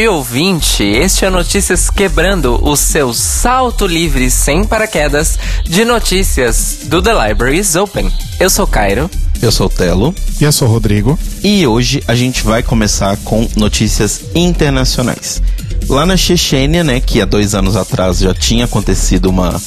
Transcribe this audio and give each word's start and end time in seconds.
Dia, 0.00 0.12
ouvinte! 0.12 0.82
Este 0.82 1.26
é 1.26 1.28
Notícias 1.30 1.90
Quebrando 1.90 2.58
o 2.66 2.74
seu 2.74 3.12
salto 3.12 3.86
livre 3.86 4.30
sem 4.30 4.64
paraquedas 4.64 5.38
de 5.62 5.84
notícias 5.84 6.78
do 6.86 7.02
The 7.02 7.28
Libraries 7.28 7.74
Open. 7.74 8.10
Eu 8.40 8.48
sou 8.48 8.66
Cairo. 8.66 9.10
Eu 9.42 9.52
sou 9.52 9.66
o 9.66 9.68
Telo. 9.68 10.14
E 10.40 10.44
eu 10.44 10.52
sou 10.52 10.68
o 10.68 10.70
Rodrigo. 10.70 11.18
E 11.44 11.66
hoje 11.66 12.02
a 12.08 12.14
gente 12.14 12.42
vai 12.42 12.62
começar 12.62 13.14
com 13.18 13.46
notícias 13.56 14.22
internacionais. 14.34 15.42
Lá 15.86 16.06
na 16.06 16.16
Chechênia, 16.16 16.82
né, 16.82 16.98
que 16.98 17.20
há 17.20 17.26
dois 17.26 17.54
anos 17.54 17.76
atrás 17.76 18.20
já 18.20 18.32
tinha 18.32 18.64
acontecido 18.64 19.26
uma, 19.26 19.60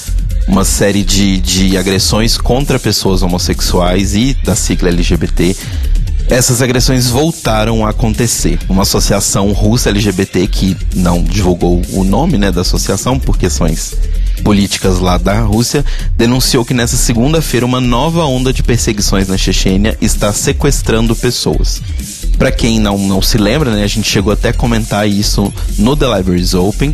uma 0.48 0.66
série 0.66 1.04
de, 1.04 1.40
de 1.42 1.78
agressões 1.78 2.40
contra 2.40 2.80
pessoas 2.80 3.22
homossexuais 3.22 4.16
e 4.16 4.34
da 4.44 4.56
sigla 4.56 4.90
LGBT, 4.90 5.56
essas 6.30 6.62
agressões 6.62 7.10
voltaram 7.10 7.86
a 7.86 7.90
acontecer. 7.90 8.60
Uma 8.70 8.84
associação 8.84 9.52
russa 9.52 9.90
LGBT 9.90 10.48
que 10.48 10.78
não 10.96 11.24
divulgou 11.24 11.82
o 11.92 12.04
nome 12.04 12.38
né, 12.38 12.52
da 12.52 12.62
associação 12.62 13.20
por 13.20 13.38
questões 13.38 13.96
políticas 14.44 15.00
lá 15.00 15.18
da 15.18 15.42
Rússia 15.42 15.86
denunciou 16.18 16.66
que 16.66 16.74
nessa 16.74 16.98
segunda-feira 16.98 17.66
uma 17.66 17.80
nova 17.80 18.26
onda 18.26 18.52
de 18.52 18.64
perseguições 18.64 19.28
na 19.28 19.38
Chechênia 19.38 19.98
está 20.02 20.34
sequestrando 20.34 21.16
pessoas. 21.16 21.82
Para 22.38 22.52
quem 22.52 22.80
não, 22.80 22.98
não 22.98 23.22
se 23.22 23.38
lembra, 23.38 23.72
né, 23.72 23.84
a 23.84 23.88
gente 23.88 24.10
chegou 24.10 24.34
até 24.34 24.50
a 24.50 24.54
comentar 24.54 25.08
isso 25.08 25.54
no 25.78 25.96
The 25.96 26.18
Libraries 26.18 26.54
Open, 26.54 26.94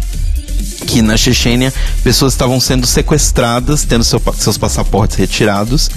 que 0.86 1.02
na 1.02 1.17
Chechênia 1.17 1.73
pessoas 2.03 2.33
estavam 2.33 2.59
sendo 2.59 2.86
sequestradas, 2.86 3.83
tendo 3.83 4.03
seu, 4.03 4.21
seus 4.38 4.58
passaportes 4.58 5.17
retirados 5.17 5.89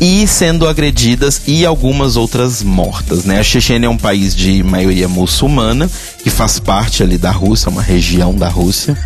e 0.00 0.26
sendo 0.26 0.66
agredidas 0.66 1.42
e 1.46 1.64
algumas 1.64 2.16
outras 2.16 2.62
mortas, 2.62 3.24
né? 3.24 3.38
A 3.38 3.44
Chechênia 3.44 3.86
é 3.86 3.90
um 3.90 3.96
país 3.96 4.34
de 4.34 4.62
maioria 4.62 5.08
muçulmana 5.08 5.90
que 6.22 6.30
faz 6.30 6.58
parte 6.58 7.02
ali 7.02 7.18
da 7.18 7.30
Rússia, 7.30 7.68
uma 7.70 7.82
região 7.82 8.34
da 8.34 8.48
Rússia. 8.48 8.96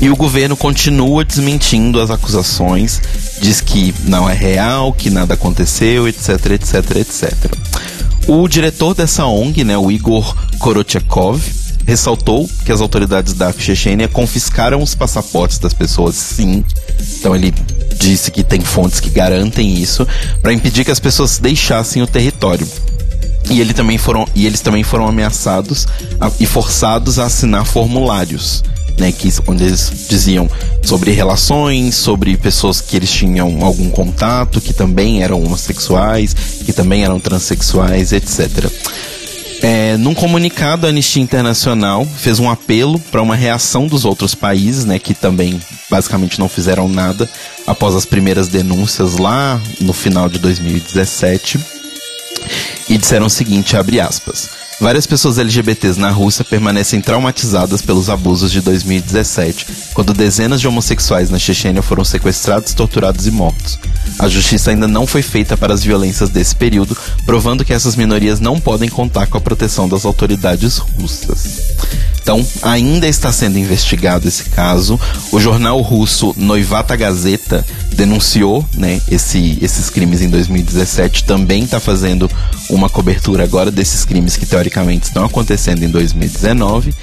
E 0.00 0.10
o 0.10 0.16
governo 0.16 0.56
continua 0.56 1.24
desmentindo 1.24 2.00
as 2.00 2.10
acusações, 2.10 3.00
diz 3.40 3.60
que 3.60 3.94
não 4.04 4.28
é 4.28 4.34
real, 4.34 4.92
que 4.92 5.08
nada 5.08 5.34
aconteceu, 5.34 6.06
etc, 6.08 6.50
etc, 6.50 6.96
etc. 6.96 7.32
O 8.26 8.48
diretor 8.48 8.94
dessa 8.94 9.24
ONG, 9.24 9.64
né, 9.64 9.78
o 9.78 9.90
Igor 9.90 10.36
Korochekov, 10.58 11.40
ressaltou 11.86 12.50
que 12.64 12.72
as 12.72 12.80
autoridades 12.80 13.32
da 13.32 13.52
Chechênia 13.52 14.08
confiscaram 14.08 14.82
os 14.82 14.94
passaportes 14.94 15.58
das 15.58 15.72
pessoas, 15.72 16.16
sim. 16.16 16.64
Então 17.18 17.34
ele 17.34 17.54
disse 17.94 18.30
que 18.30 18.42
tem 18.42 18.60
fontes 18.60 19.00
que 19.00 19.10
garantem 19.10 19.74
isso 19.74 20.06
para 20.40 20.52
impedir 20.52 20.84
que 20.84 20.90
as 20.90 21.00
pessoas 21.00 21.38
deixassem 21.38 22.02
o 22.02 22.06
território. 22.06 22.66
E, 23.50 23.60
ele 23.60 23.72
também 23.72 23.96
foram, 23.96 24.26
e 24.34 24.46
eles 24.46 24.60
também 24.60 24.82
foram 24.82 25.06
ameaçados 25.06 25.86
a, 26.20 26.30
e 26.40 26.46
forçados 26.46 27.18
a 27.18 27.26
assinar 27.26 27.64
formulários. 27.64 28.62
Né, 28.98 29.12
que, 29.12 29.30
onde 29.46 29.62
eles 29.62 29.92
diziam 30.08 30.48
sobre 30.82 31.10
relações, 31.10 31.94
sobre 31.96 32.34
pessoas 32.38 32.80
que 32.80 32.96
eles 32.96 33.10
tinham 33.10 33.62
algum 33.62 33.90
contato, 33.90 34.58
que 34.58 34.72
também 34.72 35.22
eram 35.22 35.44
homossexuais, 35.44 36.34
que 36.64 36.72
também 36.72 37.04
eram 37.04 37.20
transexuais, 37.20 38.12
etc. 38.12 38.70
É, 39.68 39.96
num 39.96 40.14
comunicado, 40.14 40.86
a 40.86 40.90
Anistia 40.90 41.20
Internacional 41.20 42.06
fez 42.06 42.38
um 42.38 42.48
apelo 42.48 43.00
para 43.00 43.20
uma 43.20 43.34
reação 43.34 43.88
dos 43.88 44.04
outros 44.04 44.32
países, 44.32 44.84
né, 44.84 44.96
que 45.00 45.12
também 45.12 45.60
basicamente 45.90 46.38
não 46.38 46.48
fizeram 46.48 46.88
nada 46.88 47.28
após 47.66 47.96
as 47.96 48.06
primeiras 48.06 48.46
denúncias 48.46 49.16
lá 49.16 49.60
no 49.80 49.92
final 49.92 50.28
de 50.28 50.38
2017. 50.38 51.58
E 52.88 52.96
disseram 52.96 53.26
o 53.26 53.30
seguinte, 53.30 53.76
abre 53.76 53.98
aspas: 53.98 54.50
Várias 54.78 55.06
pessoas 55.06 55.38
LGBTs 55.38 55.98
na 55.98 56.10
Rússia 56.10 56.44
permanecem 56.44 57.00
traumatizadas 57.00 57.80
pelos 57.80 58.10
abusos 58.10 58.52
de 58.52 58.60
2017, 58.60 59.66
quando 59.94 60.12
dezenas 60.12 60.60
de 60.60 60.68
homossexuais 60.68 61.30
na 61.30 61.38
Chechênia 61.38 61.80
foram 61.80 62.04
sequestrados, 62.04 62.74
torturados 62.74 63.26
e 63.26 63.30
mortos. 63.30 63.78
A 64.18 64.28
justiça 64.28 64.70
ainda 64.70 64.86
não 64.86 65.06
foi 65.06 65.22
feita 65.22 65.56
para 65.56 65.72
as 65.72 65.82
violências 65.82 66.28
desse 66.28 66.54
período, 66.54 66.96
provando 67.24 67.64
que 67.64 67.72
essas 67.72 67.96
minorias 67.96 68.38
não 68.38 68.60
podem 68.60 68.88
contar 68.88 69.26
com 69.28 69.38
a 69.38 69.40
proteção 69.40 69.88
das 69.88 70.04
autoridades 70.04 70.76
russas. 70.76 71.74
Então, 72.20 72.44
ainda 72.60 73.06
está 73.06 73.30
sendo 73.30 73.56
investigado 73.56 74.26
esse 74.26 74.50
caso. 74.50 74.98
O 75.30 75.38
jornal 75.38 75.80
russo 75.80 76.34
Noivata 76.36 76.96
Gazeta 76.96 77.64
denunciou 77.92 78.66
né, 78.74 79.00
esse, 79.08 79.56
esses 79.62 79.88
crimes 79.88 80.20
em 80.20 80.28
2017. 80.28 81.22
Também 81.22 81.62
está 81.62 81.78
fazendo 81.78 82.28
uma 82.68 82.88
cobertura 82.88 83.44
agora 83.44 83.70
desses 83.70 84.04
crimes 84.04 84.36
que 84.36 84.44
teoricamente 84.44 84.65
estão 85.06 85.24
acontecendo 85.24 85.82
em 85.82 85.88
2019. 85.88 86.94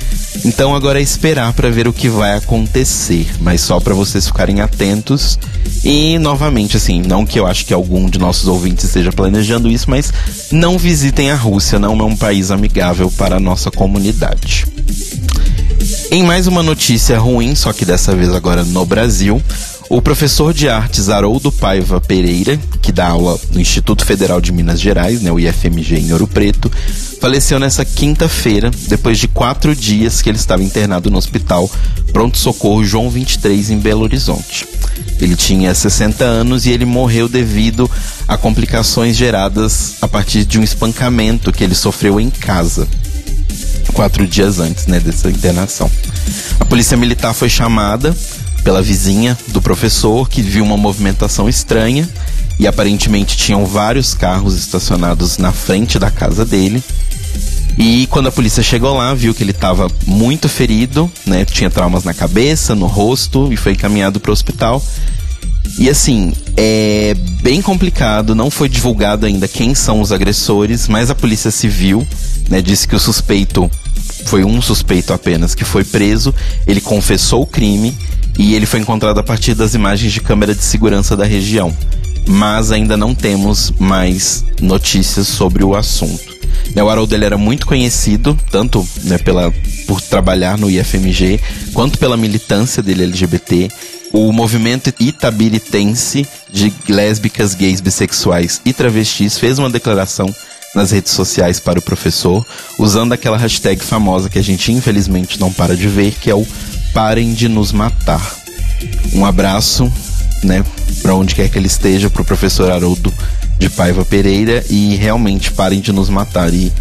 Então, 0.46 0.76
agora 0.76 1.00
é 1.00 1.02
esperar 1.02 1.54
para 1.54 1.70
ver 1.70 1.88
o 1.88 1.94
que 1.94 2.10
vai 2.10 2.38
acontecer. 2.38 3.28
Mas 3.40 3.62
só 3.62 3.80
para 3.80 3.94
vocês 3.94 4.28
ficarem 4.28 4.62
atentos. 4.62 5.40
E, 5.84 6.18
novamente, 6.20 6.78
assim, 6.78 7.02
não 7.02 7.26
que 7.26 7.40
eu 7.40 7.46
acho 7.46 7.66
que 7.66 7.74
algum 7.74 8.10
de 8.10 8.20
nossos 8.20 8.48
ouvintes 8.48 8.86
esteja 8.86 9.12
planejando 9.12 9.70
isso, 9.70 9.90
mas 9.90 10.14
não 10.52 10.78
visitem 10.78 11.32
a 11.32 11.36
Rússia. 11.36 11.80
Não 11.80 11.98
é 12.00 12.04
um 12.04 12.16
país 12.16 12.52
amigável 12.52 13.12
para 13.12 13.38
a 13.38 13.40
nossa 13.40 13.70
comunidade. 13.70 14.66
Em 16.12 16.24
mais 16.24 16.48
uma 16.48 16.62
notícia 16.62 17.18
ruim, 17.18 17.56
só 17.56 17.74
que 17.74 17.86
dessa 17.86 18.16
vez 18.16 18.34
agora 18.34 18.64
no 18.64 18.86
Brasil, 18.86 19.42
o 19.90 20.02
professor 20.02 20.54
de 20.54 20.70
artes 20.70 21.10
Haroldo 21.10 21.52
Paiva 21.52 22.00
Pereira, 22.00 22.60
que 22.82 22.92
dá 22.92 23.08
aula 23.08 23.40
no 23.52 23.60
Instituto 23.60 24.06
Federal 24.06 24.40
de 24.42 24.52
Minas 24.52 24.80
Gerais, 24.80 25.22
né, 25.22 25.32
o 25.32 25.40
IFMG 25.40 25.98
em 25.98 26.12
Ouro 26.12 26.28
Preto, 26.28 26.72
faleceu 27.20 27.60
nessa 27.60 27.86
quinta-feira, 27.86 28.72
depois 28.88 29.18
de 29.18 29.28
quatro 29.28 29.76
dias 29.76 30.22
que 30.22 30.30
ele 30.30 30.38
estava 30.38 30.64
internado 30.64 31.10
no 31.10 31.18
hospital 31.18 31.70
Pronto 32.12 32.38
Socorro 32.38 32.84
João 32.84 33.10
23, 33.10 33.72
em 33.72 33.80
Belo 33.80 34.04
Horizonte. 34.04 34.68
Ele 35.20 35.36
tinha 35.36 35.74
60 35.74 36.24
anos 36.24 36.66
e 36.66 36.72
ele 36.72 36.86
morreu 36.86 37.28
devido 37.28 37.90
a 38.28 38.38
complicações 38.38 39.16
geradas 39.16 39.96
a 40.02 40.08
partir 40.08 40.46
de 40.46 40.60
um 40.60 40.64
espancamento 40.64 41.52
que 41.52 41.64
ele 41.64 41.76
sofreu 41.76 42.20
em 42.20 42.30
casa 42.30 42.88
quatro 43.94 44.28
dias 44.28 44.60
antes 44.60 44.88
né, 44.88 45.00
dessa 45.00 45.30
internação. 45.30 45.90
A 46.60 46.66
polícia 46.66 46.98
militar 46.98 47.34
foi 47.34 47.50
chamada 47.50 48.16
pela 48.64 48.82
vizinha 48.82 49.38
do 49.50 49.62
professor 49.62 50.30
que 50.30 50.42
viu 50.42 50.64
uma 50.64 50.78
movimentação 50.78 51.50
estranha 51.50 52.08
e 52.60 52.68
aparentemente 52.68 53.36
tinham 53.36 53.66
vários 53.66 54.14
carros 54.14 54.56
estacionados 54.56 55.38
na 55.38 55.52
frente 55.52 56.00
da 56.00 56.10
casa 56.10 56.46
dele. 56.46 56.82
E 57.78 58.08
quando 58.08 58.28
a 58.28 58.32
polícia 58.32 58.62
chegou 58.62 58.96
lá, 58.96 59.14
viu 59.14 59.34
que 59.34 59.44
ele 59.44 59.52
estava 59.52 59.90
muito 60.06 60.48
ferido, 60.48 61.12
né? 61.26 61.44
Tinha 61.44 61.70
traumas 61.70 62.04
na 62.04 62.14
cabeça, 62.14 62.76
no 62.76 62.86
rosto 62.86 63.52
e 63.52 63.58
foi 63.58 63.72
encaminhado 63.72 64.20
para 64.20 64.30
o 64.30 64.34
hospital. 64.34 64.82
E 65.80 65.90
assim, 65.90 66.34
é 66.56 67.16
bem 67.42 67.62
complicado, 67.62 68.36
não 68.36 68.52
foi 68.52 68.70
divulgado 68.70 69.26
ainda 69.26 69.48
quem 69.48 69.74
são 69.74 70.02
os 70.02 70.12
agressores, 70.12 70.88
mas 70.88 71.10
a 71.10 71.16
Polícia 71.16 71.50
Civil 71.50 72.08
né, 72.48 72.62
disse 72.62 72.88
que 72.88 72.96
o 72.96 73.00
suspeito 73.00 73.70
foi 74.26 74.44
um 74.44 74.62
suspeito 74.62 75.12
apenas 75.12 75.56
que 75.56 75.66
foi 75.66 75.84
preso, 75.84 76.34
ele 76.68 76.80
confessou 76.80 77.42
o 77.42 77.48
crime 77.48 77.98
e 78.38 78.56
ele 78.56 78.66
foi 78.66 78.80
encontrado 78.80 79.20
a 79.20 79.24
partir 79.24 79.54
das 79.54 79.74
imagens 79.74 80.12
de 80.12 80.22
câmera 80.22 80.54
de 80.54 80.64
segurança 80.64 81.16
da 81.16 81.26
região. 81.26 81.76
Mas 82.28 82.72
ainda 82.72 82.96
não 82.96 83.14
temos 83.14 83.72
mais 83.80 84.46
notícias 84.62 85.28
sobre 85.28 85.64
o 85.64 85.76
assunto. 85.76 86.34
Né, 86.76 86.82
o 86.82 86.90
Haroldo 86.90 87.16
era 87.16 87.38
muito 87.38 87.66
conhecido, 87.66 88.38
tanto 88.50 88.88
né, 89.04 89.18
pela, 89.18 89.54
por 89.86 90.02
trabalhar 90.02 90.58
no 90.58 90.70
IFMG, 90.70 91.40
quanto 91.74 91.98
pela 91.98 92.18
militância 92.18 92.82
dele 92.82 93.04
LGBT. 93.04 93.70
O 94.12 94.32
movimento 94.32 94.94
itabiritense 95.00 96.26
de 96.52 96.72
lésbicas, 96.88 97.56
gays, 97.56 97.82
bissexuais 97.82 98.62
e 98.64 98.72
travestis 98.72 99.38
fez 99.38 99.58
uma 99.58 99.70
declaração 99.70 100.34
nas 100.74 100.92
redes 100.92 101.12
sociais 101.12 101.60
para 101.60 101.80
o 101.80 101.82
professor, 101.82 102.46
usando 102.80 103.14
aquela 103.14 103.38
hashtag 103.38 103.84
famosa 103.84 104.30
que 104.30 104.40
a 104.40 104.44
gente 104.44 104.72
infelizmente 104.72 105.40
não 105.40 105.52
para 105.52 105.76
de 105.76 105.88
ver, 105.88 106.14
que 106.20 106.30
é 106.30 106.36
o 106.36 106.46
Parem 106.94 107.34
de 107.34 107.48
nos 107.48 107.72
matar. 107.72 108.36
Um 109.14 109.26
abraço, 109.26 109.92
né, 110.44 110.64
para 111.02 111.16
onde 111.16 111.36
quer 111.36 111.50
que 111.50 111.58
ele 111.58 111.68
esteja, 111.68 112.10
para 112.10 112.22
o 112.22 112.26
professor 112.26 112.72
Haroldo 112.72 113.14
de 113.58 113.70
Paiva 113.70 114.04
Pereira 114.06 114.64
e 114.70 114.96
realmente 114.96 115.52
parem 115.52 115.80
de 115.80 115.92
nos 115.92 116.10
matar. 116.10 116.54
E 116.54 116.72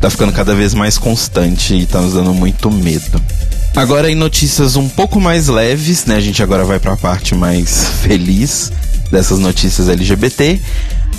tá 0.00 0.10
ficando 0.10 0.32
cada 0.32 0.54
vez 0.54 0.74
mais 0.74 0.98
constante 0.98 1.74
e 1.74 1.86
tá 1.86 2.00
nos 2.00 2.14
dando 2.14 2.34
muito 2.34 2.70
medo. 2.70 3.20
Agora 3.74 4.10
em 4.10 4.14
notícias 4.14 4.76
um 4.76 4.88
pouco 4.88 5.20
mais 5.20 5.48
leves, 5.48 6.04
né? 6.04 6.16
A 6.16 6.20
gente 6.20 6.42
agora 6.42 6.64
vai 6.64 6.78
para 6.78 6.92
a 6.92 6.96
parte 6.96 7.34
mais 7.34 7.86
feliz 8.02 8.70
dessas 9.10 9.38
notícias 9.38 9.88
LGBT. 9.88 10.60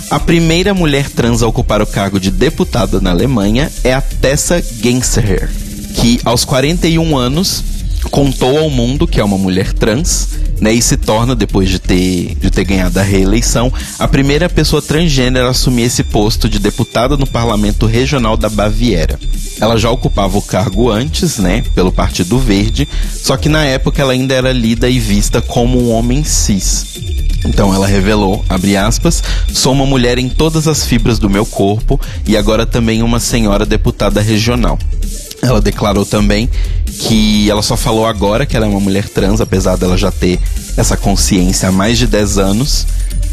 A 0.08 0.20
primeira 0.20 0.72
mulher 0.72 1.10
trans 1.10 1.42
a 1.42 1.46
ocupar 1.46 1.82
o 1.82 1.86
cargo 1.86 2.20
de 2.20 2.30
deputada 2.30 3.00
na 3.00 3.10
Alemanha 3.10 3.70
é 3.82 3.92
a 3.92 4.00
Tessa 4.00 4.62
Genseher, 4.62 5.50
que 5.96 6.20
aos 6.24 6.44
41 6.44 7.16
anos 7.16 7.64
contou 8.08 8.58
ao 8.58 8.70
mundo 8.70 9.06
que 9.06 9.20
é 9.20 9.24
uma 9.24 9.38
mulher 9.38 9.72
trans, 9.72 10.28
né, 10.60 10.72
e 10.72 10.80
se 10.80 10.96
torna, 10.96 11.34
depois 11.34 11.68
de 11.68 11.78
ter, 11.78 12.34
de 12.40 12.50
ter 12.50 12.64
ganhado 12.64 12.98
a 12.98 13.02
reeleição, 13.02 13.72
a 13.98 14.08
primeira 14.08 14.48
pessoa 14.48 14.80
transgênero 14.80 15.46
a 15.46 15.50
assumir 15.50 15.82
esse 15.82 16.02
posto 16.02 16.48
de 16.48 16.58
deputada 16.58 17.16
no 17.16 17.26
parlamento 17.26 17.86
regional 17.86 18.36
da 18.36 18.48
Baviera. 18.48 19.18
Ela 19.60 19.76
já 19.76 19.90
ocupava 19.90 20.36
o 20.38 20.42
cargo 20.42 20.90
antes, 20.90 21.38
né, 21.38 21.62
pelo 21.74 21.92
Partido 21.92 22.38
Verde, 22.38 22.88
só 23.12 23.36
que 23.36 23.48
na 23.48 23.64
época 23.64 24.02
ela 24.02 24.12
ainda 24.12 24.34
era 24.34 24.52
lida 24.52 24.88
e 24.88 24.98
vista 24.98 25.40
como 25.40 25.78
um 25.78 25.90
homem 25.90 26.24
cis. 26.24 26.96
Então 27.44 27.72
ela 27.72 27.86
revelou, 27.86 28.44
abre 28.48 28.76
aspas, 28.76 29.22
sou 29.52 29.72
uma 29.72 29.86
mulher 29.86 30.18
em 30.18 30.28
todas 30.28 30.66
as 30.66 30.84
fibras 30.84 31.18
do 31.18 31.30
meu 31.30 31.46
corpo 31.46 32.00
e 32.26 32.36
agora 32.36 32.66
também 32.66 33.02
uma 33.02 33.20
senhora 33.20 33.64
deputada 33.64 34.20
regional. 34.20 34.78
Ela 35.42 35.60
declarou 35.60 36.04
também 36.04 36.48
que 36.98 37.50
ela 37.50 37.62
só 37.62 37.76
falou 37.76 38.06
agora 38.06 38.46
que 38.46 38.56
ela 38.56 38.66
é 38.66 38.68
uma 38.68 38.80
mulher 38.80 39.08
trans, 39.08 39.40
apesar 39.40 39.76
dela 39.76 39.96
já 39.96 40.10
ter 40.10 40.40
essa 40.76 40.96
consciência 40.96 41.68
há 41.68 41.72
mais 41.72 41.98
de 41.98 42.06
10 42.06 42.38
anos, 42.38 42.86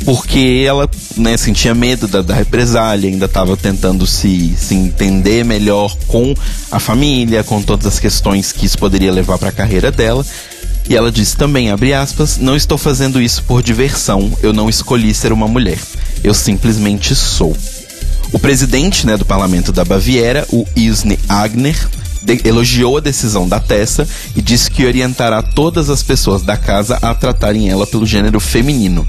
porque 0.04 0.64
ela 0.68 0.90
né, 1.16 1.38
sentia 1.38 1.74
medo 1.74 2.08
da, 2.08 2.22
da 2.22 2.34
represália, 2.34 3.10
ainda 3.10 3.26
estava 3.26 3.56
tentando 3.56 4.06
se, 4.06 4.54
se 4.58 4.76
entender 4.76 5.46
melhor 5.46 5.96
com 6.08 6.34
a 6.72 6.80
família, 6.80 7.44
com 7.44 7.62
todas 7.62 7.88
as 7.88 8.00
questões 8.00 8.52
que 8.52 8.66
isso 8.66 8.78
poderia 8.78 9.12
levar 9.12 9.38
para 9.38 9.50
a 9.50 9.54
carreira 9.54 9.92
dela. 9.92 10.26
E 10.90 10.96
ela 10.96 11.12
disse 11.12 11.38
também, 11.38 11.72
abre 11.72 11.94
aspas, 11.94 12.38
não 12.38 12.58
estou 12.58 12.78
fazendo 12.78 13.22
isso 13.22 13.44
por 13.44 13.64
diversão, 13.64 14.32
eu 14.42 14.52
não 14.52 14.70
escolhi 14.70 15.14
ser 15.14 15.32
uma 15.32 15.48
mulher, 15.48 15.80
eu 16.22 16.34
simplesmente 16.34 17.16
sou. 17.16 17.56
O 18.34 18.40
presidente 18.40 19.06
né, 19.06 19.16
do 19.16 19.24
parlamento 19.24 19.72
da 19.72 19.86
Baviera, 19.86 20.46
o 20.52 20.66
Isne 20.76 21.20
Agner, 21.30 21.88
elogiou 22.44 22.98
a 22.98 23.00
decisão 23.00 23.48
da 23.48 23.60
Tessa 23.60 24.08
e 24.36 24.42
disse 24.42 24.72
que 24.72 24.86
orientará 24.86 25.44
todas 25.44 25.88
as 25.90 26.02
pessoas 26.02 26.42
da 26.42 26.58
casa 26.58 26.98
a 27.02 27.14
tratarem 27.14 27.70
ela 27.70 27.86
pelo 27.86 28.08
gênero 28.08 28.40
feminino. 28.40 29.06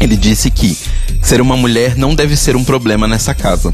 Ele 0.00 0.16
disse 0.16 0.50
que 0.50 0.76
ser 1.20 1.42
uma 1.42 1.58
mulher 1.58 1.94
não 1.96 2.14
deve 2.14 2.36
ser 2.36 2.56
um 2.56 2.64
problema 2.64 3.06
nessa 3.06 3.34
casa. 3.34 3.70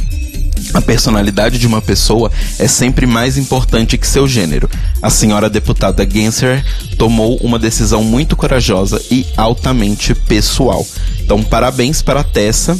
A 0.72 0.80
personalidade 0.80 1.56
de 1.56 1.68
uma 1.68 1.80
pessoa 1.80 2.32
é 2.58 2.66
sempre 2.66 3.06
mais 3.06 3.38
importante 3.38 3.96
que 3.96 4.06
seu 4.06 4.26
gênero. 4.26 4.68
A 5.00 5.08
senhora 5.08 5.48
deputada 5.48 6.08
Genser 6.08 6.64
tomou 6.98 7.36
uma 7.36 7.60
decisão 7.60 8.02
muito 8.02 8.34
corajosa 8.34 9.00
e 9.08 9.24
altamente 9.36 10.14
pessoal. 10.14 10.84
Então, 11.20 11.44
parabéns 11.44 12.02
para 12.02 12.20
a 12.20 12.24
Tessa, 12.24 12.76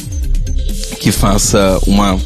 que 1.00 1.12
faça 1.12 1.78
uma 1.87 2.19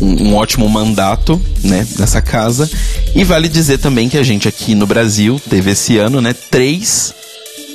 um, 0.00 0.34
ótimo 0.34 0.68
mandato, 0.68 1.40
né, 1.62 1.86
nessa 1.98 2.20
casa. 2.20 2.68
E 3.14 3.24
vale 3.24 3.48
dizer 3.48 3.78
também 3.78 4.08
que 4.08 4.18
a 4.18 4.22
gente 4.22 4.48
aqui 4.48 4.74
no 4.74 4.86
Brasil 4.86 5.40
teve 5.48 5.70
esse 5.70 5.98
ano, 5.98 6.20
né, 6.20 6.34
três 6.50 7.14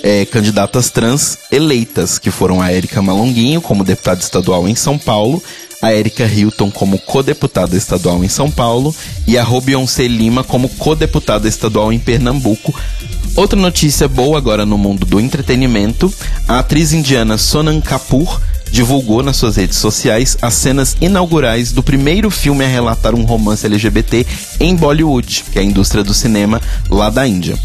é, 0.04 0.26
candidatas 0.26 0.90
trans 0.90 1.38
eleitas, 1.52 2.20
que 2.20 2.32
foram 2.32 2.62
a 2.62 2.72
Érica 2.72 3.02
Malonguinho 3.02 3.62
como 3.62 3.84
deputada 3.84 4.20
estadual 4.20 4.68
em 4.68 4.76
São 4.76 4.98
Paulo, 4.98 5.42
a 5.82 5.92
Érica 5.92 6.26
Hilton 6.26 6.72
como 6.72 6.98
co-deputada 6.98 7.76
estadual 7.78 8.24
em 8.24 8.30
São 8.30 8.50
Paulo 8.50 8.96
e 9.28 9.38
a 9.38 9.44
Robionce 9.44 10.08
Lima 10.08 10.44
como 10.44 10.70
co-deputada 10.70 11.48
estadual 11.48 11.94
em 11.94 12.00
Pernambuco. 12.00 12.74
Outra 13.36 13.60
notícia 13.60 14.08
boa 14.08 14.38
agora 14.38 14.66
no 14.66 14.78
mundo 14.78 15.06
do 15.06 15.20
entretenimento: 15.20 16.12
a 16.48 16.60
atriz 16.60 16.94
indiana 16.94 17.38
Sonam 17.38 17.80
Kapoor 17.80 18.42
divulgou 18.72 19.24
nas 19.24 19.38
suas 19.38 19.56
redes 19.56 19.78
sociais 19.78 20.38
as 20.42 20.54
cenas 20.54 20.96
inaugurais 21.00 21.72
do 21.72 21.84
primeiro 21.84 22.30
filme 22.30 22.64
a 22.64 22.68
relatar 22.68 23.16
um 23.16 23.24
romance 23.24 23.66
LGBT 23.66 24.26
em 24.60 24.76
Bollywood, 24.76 25.46
que 25.52 25.60
é 25.60 25.62
a 25.62 25.66
indústria 25.66 26.04
do 26.04 26.14
cinema 26.14 26.62
lá 26.90 27.10
da 27.10 27.28
Índia. 27.28 27.58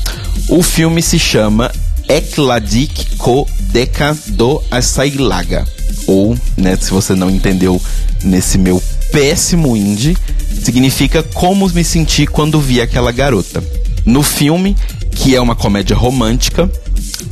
O 0.49 0.62
filme 0.62 1.02
se 1.02 1.19
chama 1.19 1.70
Ekladik 2.08 3.16
Ko 3.16 3.46
Deka 3.70 4.16
do 4.28 4.62
Asailaga. 4.70 5.66
Ou, 6.06 6.37
né, 6.56 6.76
se 6.81 6.90
você 6.90 7.14
não 7.14 7.31
entendeu 7.31 7.81
nesse 8.25 8.58
meu 8.58 8.82
péssimo 9.10 9.76
indie, 9.76 10.16
significa 10.62 11.22
como 11.22 11.69
me 11.69 11.84
senti 11.84 12.26
quando 12.26 12.60
vi 12.60 12.81
aquela 12.81 13.12
garota. 13.12 13.62
No 14.05 14.22
filme, 14.22 14.76
que 15.14 15.37
é 15.37 15.40
uma 15.40 15.55
comédia 15.55 15.94
romântica, 15.94 16.70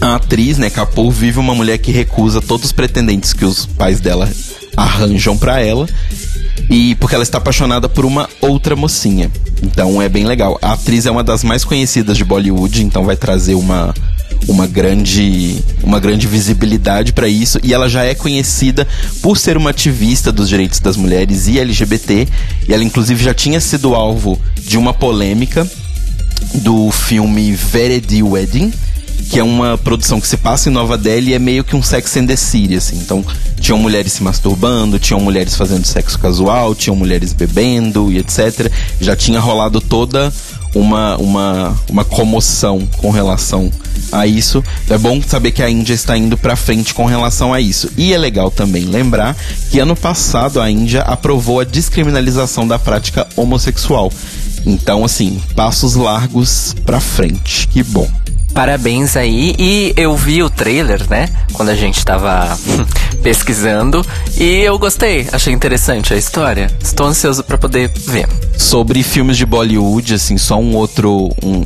a 0.01 0.17
atriz, 0.17 0.59
né, 0.59 0.71
Kapoor, 0.71 1.11
vive 1.11 1.39
uma 1.39 1.55
mulher 1.55 1.79
que 1.79 1.91
recusa 1.93 2.41
todos 2.41 2.67
os 2.67 2.73
pretendentes 2.73 3.33
que 3.33 3.45
os 3.45 3.67
pais 3.67 4.01
dela 4.01 4.31
arranjam 4.77 5.37
para 5.37 5.61
ela. 5.61 5.89
E 6.69 6.95
porque 6.97 7.15
ela 7.15 7.25
está 7.25 7.39
apaixonada 7.39 7.89
por 7.89 8.05
uma 8.05 8.29
outra 8.41 8.77
mocinha. 8.77 9.31
Então 9.63 10.01
é 10.01 10.09
bem 10.09 10.25
legal. 10.25 10.59
A 10.63 10.73
atriz 10.73 11.07
é 11.07 11.11
uma 11.11 11.25
das 11.25 11.43
mais 11.43 11.65
conhecidas 11.65 12.17
de 12.17 12.25
Bollywood, 12.25 12.83
então 12.83 13.05
vai 13.05 13.17
trazer 13.17 13.55
uma 13.55 13.95
uma 14.49 14.67
grande 14.67 15.63
uma 15.83 16.01
grande 16.01 16.27
visibilidade 16.27 17.13
para 17.13 17.29
isso 17.29 17.59
e 17.63 17.75
ela 17.75 17.89
já 17.91 18.05
é 18.05 18.15
conhecida 18.15 18.89
por 19.21 19.37
ser 19.37 19.57
uma 19.57 19.71
ativista 19.71 20.33
dos 20.33 20.49
direitos 20.49 20.81
das 20.81 20.97
mulheres 20.97 21.47
e 21.47 21.59
LGBT 21.59 22.27
e 22.67 22.73
ela 22.73 22.83
inclusive 22.83 23.23
já 23.23 23.35
tinha 23.35 23.61
sido 23.61 23.95
alvo 23.95 24.41
de 24.57 24.79
uma 24.79 24.95
polêmica 24.95 25.69
do 26.55 26.91
filme 26.91 27.53
Veredi 27.53 28.23
Wedding 28.23 28.73
que 29.31 29.39
é 29.39 29.45
uma 29.45 29.79
produção 29.79 30.21
que 30.21 30.27
se 30.27 30.37
passa 30.37 30.69
em 30.69 30.73
Nova 30.73 30.99
Delhi 30.99 31.31
e 31.31 31.35
é 31.35 31.39
meio 31.39 31.63
que 31.63 31.77
um 31.77 31.83
Sex 31.83 32.17
and 32.17 32.27
the 32.27 32.35
City, 32.35 32.75
assim. 32.75 32.97
Então, 32.97 33.25
tinham 33.61 33.79
mulheres 33.79 34.15
se 34.15 34.25
masturbando, 34.25 34.99
tinham 34.99 35.21
mulheres 35.21 35.55
fazendo 35.55 35.87
sexo 35.87 36.19
casual, 36.19 36.75
tinham 36.75 36.97
mulheres 36.97 37.33
bebendo 37.33 38.11
e 38.11 38.19
etc. 38.19 38.69
Já 39.01 39.15
tinha 39.15 39.39
rolado 39.39 39.81
toda 39.81 40.33
uma, 40.75 41.17
uma, 41.17 41.77
uma 41.89 42.05
comoção 42.05 42.89
com 42.97 43.11
relação 43.11 43.71
a 44.11 44.27
isso. 44.27 44.65
É 44.89 44.99
bom 44.99 45.23
saber 45.23 45.53
que 45.53 45.63
a 45.63 45.71
Índia 45.71 45.95
está 45.95 46.19
indo 46.19 46.37
para 46.37 46.57
frente 46.57 46.93
com 46.93 47.07
relação 47.07 47.55
a 47.55 47.61
isso. 47.61 47.89
E 47.97 48.13
é 48.13 48.19
legal 48.19 48.51
também 48.51 48.85
lembrar 48.85 49.37
que 49.71 49.79
ano 49.79 49.95
passado 49.95 50.61
a 50.61 50.69
Índia 50.69 51.03
aprovou 51.03 51.61
a 51.61 51.65
descriminalização 51.65 52.67
da 52.67 52.81
prática 52.81 53.29
homossexual. 53.37 54.13
Então, 54.67 55.05
assim, 55.05 55.41
passos 55.55 55.95
largos 55.95 56.75
para 56.85 56.99
frente. 56.99 57.69
Que 57.69 57.85
bom. 57.85 58.20
Parabéns 58.55 59.17
aí. 59.17 59.55
E 59.59 59.93
eu 59.97 60.17
vi 60.17 60.43
o 60.43 60.51
trailer, 60.51 61.09
né? 61.09 61.29
Quando 61.53 61.69
a 61.69 61.75
gente 61.75 62.05
tava 62.05 62.57
pesquisando. 63.23 64.05
E 64.37 64.61
eu 64.61 64.79
gostei. 64.79 65.27
Achei 65.33 65.53
interessante 65.53 66.13
a 66.13 66.17
história. 66.17 66.71
Estou 66.83 67.07
ansioso 67.07 67.45
para 67.45 67.59
poder 67.59 67.91
ver. 68.07 68.29
Sobre 68.57 69.03
filmes 69.03 69.37
de 69.37 69.47
Bollywood, 69.47 70.15
assim, 70.15 70.37
só 70.37 70.59
um 70.59 70.75
outro. 70.75 71.31
Um, 71.43 71.63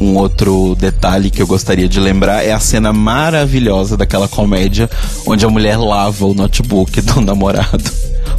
um 0.00 0.16
outro 0.16 0.74
detalhe 0.74 1.30
que 1.30 1.40
eu 1.40 1.46
gostaria 1.46 1.88
de 1.88 2.00
lembrar 2.00 2.44
é 2.44 2.52
a 2.52 2.58
cena 2.58 2.92
maravilhosa 2.92 3.96
daquela 3.96 4.26
comédia 4.26 4.90
onde 5.24 5.46
a 5.46 5.48
mulher 5.48 5.78
lava 5.78 6.26
o 6.26 6.34
notebook 6.34 7.00
do 7.00 7.20
namorado 7.22 7.80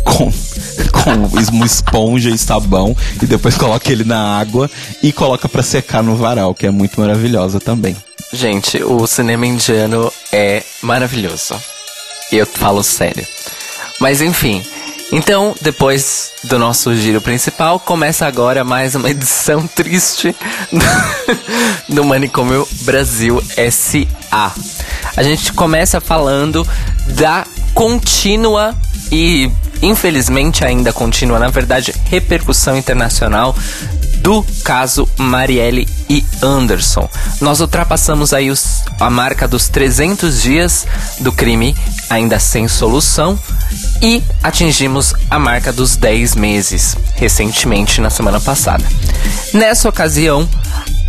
com, 0.06 0.32
com 1.52 1.66
esponja 1.66 2.30
e 2.30 2.38
sabão 2.38 2.96
e 3.22 3.26
depois 3.26 3.58
coloca 3.58 3.92
ele 3.92 4.06
na 4.06 4.40
água 4.40 4.70
e 5.04 5.12
coloca 5.12 5.50
para 5.50 5.64
secar 5.64 6.02
no 6.02 6.16
varal, 6.16 6.54
que 6.54 6.66
é 6.66 6.72
muito 6.72 7.00
maravilhosa 7.00 7.60
também. 7.60 7.96
Gente, 8.32 8.82
o 8.84 9.06
cinema 9.06 9.46
indiano 9.46 10.12
é 10.32 10.64
maravilhoso. 10.82 11.56
Eu 12.32 12.46
falo 12.46 12.84
sério. 12.84 13.26
Mas 14.00 14.22
enfim, 14.22 14.64
então, 15.12 15.56
depois 15.62 16.32
do 16.44 16.58
nosso 16.58 16.96
giro 16.96 17.22
principal, 17.22 17.80
começa 17.80 18.26
agora 18.26 18.64
mais 18.64 18.96
uma 18.96 19.10
edição 19.10 19.66
triste 19.74 20.36
do, 21.90 21.96
do 21.96 22.04
Manicômio 22.04 22.68
Brasil 22.82 23.42
SA. 23.72 24.52
A 25.16 25.24
gente 25.24 25.54
começa 25.54 26.02
falando 26.02 26.68
da 27.10 27.46
contínua 27.74 28.76
e 29.12 29.50
infelizmente 29.82 30.64
ainda 30.64 30.94
contínua, 30.94 31.40
na 31.40 31.50
verdade, 31.50 31.94
repercussão 32.10 32.78
internacional 32.78 33.56
do 34.26 34.44
caso 34.64 35.08
Marielle 35.18 35.88
e 36.10 36.26
Anderson. 36.42 37.08
Nós 37.40 37.60
ultrapassamos 37.60 38.34
aí 38.34 38.50
os, 38.50 38.84
a 39.00 39.08
marca 39.08 39.48
dos 39.48 39.68
300 39.70 40.42
dias 40.42 40.88
do 41.20 41.32
crime 41.32 41.76
ainda 42.10 42.40
sem 42.40 42.68
solução 42.68 43.38
e 44.02 44.24
atingimos 44.42 45.14
a 45.30 45.38
marca 45.38 45.72
dos 45.72 45.96
10 45.96 46.36
meses, 46.36 46.98
recentemente 47.16 48.02
na 48.02 48.10
semana 48.10 48.40
passada. 48.40 48.84
Nessa 49.54 49.90
ocasião, 49.90 50.50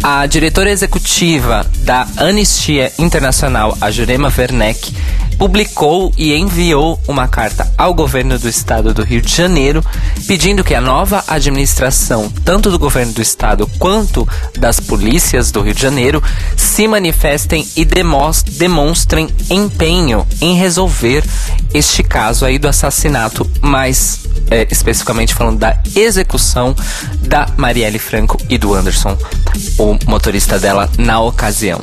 a 0.03 0.27
diretora 0.27 0.71
executiva 0.71 1.67
da 1.79 2.07
Anistia 2.19 2.93
Internacional, 2.99 3.77
a 3.81 3.91
Jurema 3.91 4.31
Werneck, 4.37 4.95
publicou 5.39 6.13
e 6.17 6.35
enviou 6.35 7.01
uma 7.07 7.29
carta 7.29 7.73
ao 7.77 7.95
governo 7.95 8.39
do 8.39 8.49
estado 8.49 8.93
do 8.93 9.03
Rio 9.03 9.21
de 9.21 9.35
Janeiro 9.35 9.85
pedindo 10.27 10.65
que 10.65 10.75
a 10.75 10.81
nova 10.81 11.25
administração, 11.27 12.33
tanto 12.45 12.71
do 12.71 12.79
governo 12.79 13.13
do 13.13 13.23
estado 13.23 13.67
quanto 13.79 14.27
das 14.59 14.81
polícias 14.81 15.51
do 15.51 15.63
Rio 15.63 15.75
de 15.75 15.83
Janeiro, 15.83 16.23
se 16.57 16.89
manifestem 16.89 17.67
e 17.77 17.85
demonstrem 17.85 19.29
empenho 19.51 20.27
em 20.41 20.55
resolver 20.57 21.25
este 21.73 22.03
caso 22.03 22.45
aí 22.45 22.59
do 22.59 22.69
assassinato, 22.69 23.49
mais 23.61 24.27
é, 24.51 24.67
especificamente 24.71 25.35
falando 25.35 25.59
da 25.59 25.81
execução 25.95 26.75
da 27.21 27.49
Marielle 27.57 27.99
Franco 27.99 28.39
e 28.49 28.57
do 28.59 28.75
Anderson, 28.75 29.17
o 29.79 29.99
motorista 30.07 30.59
dela 30.59 30.91
na 30.99 31.21
ocasião. 31.21 31.81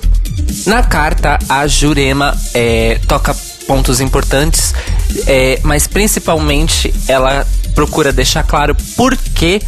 Na 0.66 0.84
carta, 0.84 1.38
a 1.50 1.68
Jurema 1.68 2.38
é, 2.54 3.00
toca 3.08 3.36
pontos 3.68 4.00
importantes, 4.00 4.74
é, 5.28 5.60
mas 5.64 5.88
principalmente 5.88 6.94
ela 7.08 7.46
procura 7.74 8.12
deixar 8.14 8.44
claro 8.44 8.76
por 8.96 9.18
que 9.18 9.62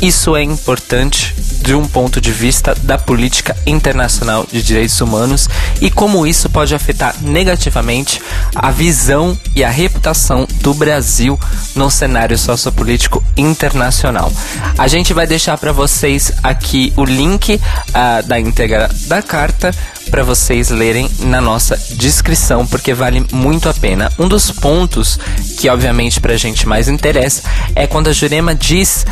isso 0.00 0.36
é 0.36 0.42
importante 0.42 1.34
de 1.62 1.74
um 1.74 1.86
ponto 1.86 2.20
de 2.20 2.30
vista 2.30 2.74
da 2.82 2.98
política 2.98 3.56
internacional 3.66 4.46
de 4.50 4.62
direitos 4.62 5.00
humanos 5.00 5.48
e 5.80 5.90
como 5.90 6.26
isso 6.26 6.50
pode 6.50 6.74
afetar 6.74 7.16
negativamente 7.22 8.20
a 8.54 8.70
visão 8.70 9.38
e 9.56 9.64
a 9.64 9.70
reputação 9.70 10.46
do 10.60 10.74
Brasil 10.74 11.40
no 11.74 11.90
cenário 11.90 12.36
sociopolítico 12.36 13.24
internacional. 13.36 14.30
A 14.76 14.86
gente 14.86 15.14
vai 15.14 15.26
deixar 15.26 15.56
para 15.56 15.72
vocês 15.72 16.32
aqui 16.42 16.92
o 16.96 17.04
link 17.04 17.54
uh, 17.54 18.26
da 18.26 18.38
íntegra 18.38 18.90
da 19.06 19.22
carta 19.22 19.74
para 20.10 20.22
vocês 20.22 20.68
lerem 20.68 21.10
na 21.20 21.40
nossa 21.40 21.76
descrição, 21.96 22.66
porque 22.66 22.94
vale 22.94 23.26
muito 23.32 23.68
a 23.68 23.74
pena. 23.74 24.12
Um 24.18 24.28
dos 24.28 24.50
pontos 24.50 25.18
que, 25.58 25.68
obviamente, 25.68 26.20
para 26.20 26.34
a 26.34 26.36
gente 26.36 26.68
mais 26.68 26.88
interessa 26.88 27.42
é 27.74 27.86
quando 27.86 28.08
a 28.08 28.12
Jurema 28.12 28.54
diz 28.54 29.04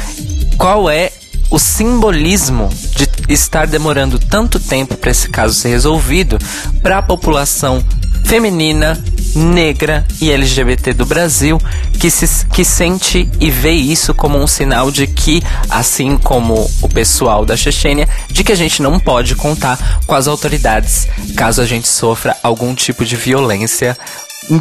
qual 0.56 0.90
é 0.90 1.10
o 1.50 1.58
simbolismo 1.58 2.70
de 2.96 3.08
estar 3.28 3.66
demorando 3.66 4.18
tanto 4.18 4.58
tempo 4.58 4.96
para 4.96 5.10
esse 5.10 5.28
caso 5.28 5.54
ser 5.54 5.68
resolvido 5.68 6.38
para 6.82 6.98
a 6.98 7.02
população 7.02 7.84
feminina, 8.24 9.02
negra 9.34 10.06
e 10.20 10.30
LGBT 10.30 10.94
do 10.94 11.04
Brasil 11.04 11.58
que, 12.00 12.10
se, 12.10 12.46
que 12.46 12.64
sente 12.64 13.28
e 13.38 13.50
vê 13.50 13.72
isso 13.72 14.14
como 14.14 14.38
um 14.38 14.46
sinal 14.46 14.90
de 14.90 15.06
que, 15.06 15.42
assim 15.68 16.16
como 16.16 16.70
o 16.80 16.88
pessoal 16.88 17.44
da 17.44 17.56
Chechênia, 17.56 18.08
de 18.30 18.42
que 18.42 18.52
a 18.52 18.56
gente 18.56 18.80
não 18.80 18.98
pode 18.98 19.34
contar 19.34 20.00
com 20.06 20.14
as 20.14 20.26
autoridades 20.26 21.06
caso 21.36 21.60
a 21.60 21.66
gente 21.66 21.88
sofra 21.88 22.36
algum 22.42 22.74
tipo 22.74 23.04
de 23.04 23.16
violência 23.16 23.96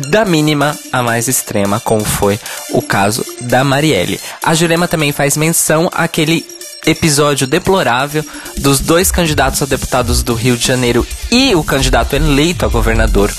da 0.09 0.25
mínima 0.25 0.77
à 0.91 1.01
mais 1.01 1.27
extrema, 1.27 1.79
como 1.79 2.03
foi 2.03 2.39
o 2.71 2.81
caso 2.81 3.25
da 3.41 3.63
Marielle. 3.63 4.19
A 4.43 4.53
Jurema 4.53 4.87
também 4.87 5.11
faz 5.11 5.35
menção 5.35 5.89
àquele 5.93 6.45
episódio 6.85 7.45
deplorável 7.45 8.25
dos 8.57 8.79
dois 8.79 9.11
candidatos 9.11 9.61
a 9.61 9.65
deputados 9.65 10.23
do 10.23 10.33
Rio 10.33 10.57
de 10.57 10.65
Janeiro 10.65 11.05
e 11.31 11.55
o 11.55 11.63
candidato 11.63 12.15
eleito 12.15 12.65
a 12.65 12.69
governador 12.69 13.31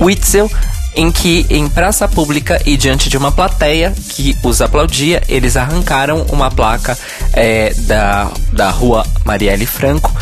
Witzel, 0.00 0.50
em 0.94 1.12
que 1.12 1.46
em 1.48 1.68
praça 1.68 2.08
pública 2.08 2.60
e 2.66 2.76
diante 2.76 3.08
de 3.08 3.16
uma 3.16 3.30
plateia 3.30 3.94
que 4.08 4.36
os 4.42 4.60
aplaudia, 4.60 5.22
eles 5.28 5.56
arrancaram 5.56 6.26
uma 6.30 6.50
placa 6.50 6.98
é, 7.32 7.72
da, 7.74 8.30
da 8.52 8.70
rua 8.70 9.06
Marielle 9.24 9.66
Franco 9.66 10.12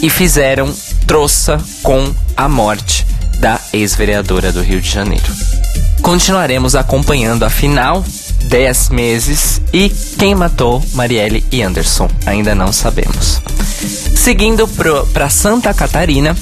e 0.00 0.08
fizeram 0.08 0.72
troça 1.06 1.60
com 1.82 2.14
a 2.36 2.48
morte 2.48 3.09
da 3.40 3.58
ex-vereadora 3.72 4.52
do 4.52 4.62
Rio 4.62 4.80
de 4.80 4.90
Janeiro. 4.90 5.32
Continuaremos 6.02 6.74
acompanhando 6.74 7.42
a 7.42 7.50
final 7.50 8.04
10 8.44 8.90
meses 8.90 9.60
e 9.72 9.88
quem 9.88 10.34
matou 10.34 10.84
Marielle 10.92 11.44
e 11.50 11.62
Anderson, 11.62 12.08
ainda 12.26 12.54
não 12.54 12.72
sabemos. 12.72 13.40
Seguindo 14.14 14.68
para 15.12 15.30
Santa 15.30 15.72
Catarina, 15.72 16.36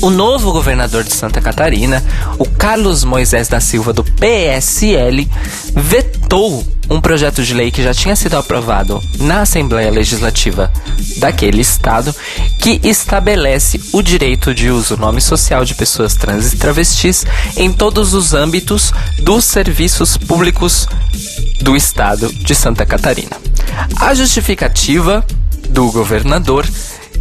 o 0.00 0.10
novo 0.10 0.52
governador 0.52 1.04
de 1.04 1.12
Santa 1.12 1.40
Catarina, 1.40 2.02
o 2.38 2.44
Carlos 2.44 3.04
Moisés 3.04 3.46
da 3.48 3.60
Silva 3.60 3.92
do 3.92 4.02
PSL, 4.02 5.28
vetou 5.74 6.66
um 6.92 7.00
projeto 7.00 7.42
de 7.42 7.54
lei 7.54 7.70
que 7.70 7.82
já 7.82 7.94
tinha 7.94 8.14
sido 8.14 8.36
aprovado 8.36 9.02
na 9.18 9.40
Assembleia 9.40 9.90
Legislativa 9.90 10.70
daquele 11.16 11.62
estado, 11.62 12.14
que 12.60 12.80
estabelece 12.84 13.80
o 13.92 14.02
direito 14.02 14.54
de 14.54 14.68
uso 14.70 14.96
nome 14.96 15.20
social 15.20 15.64
de 15.64 15.74
pessoas 15.74 16.14
trans 16.14 16.52
e 16.52 16.56
travestis 16.58 17.24
em 17.56 17.72
todos 17.72 18.12
os 18.12 18.34
âmbitos 18.34 18.92
dos 19.20 19.44
serviços 19.44 20.18
públicos 20.18 20.86
do 21.62 21.74
estado 21.74 22.30
de 22.30 22.54
Santa 22.54 22.84
Catarina. 22.84 23.36
A 23.96 24.12
justificativa 24.12 25.24
do 25.70 25.90
governador 25.90 26.68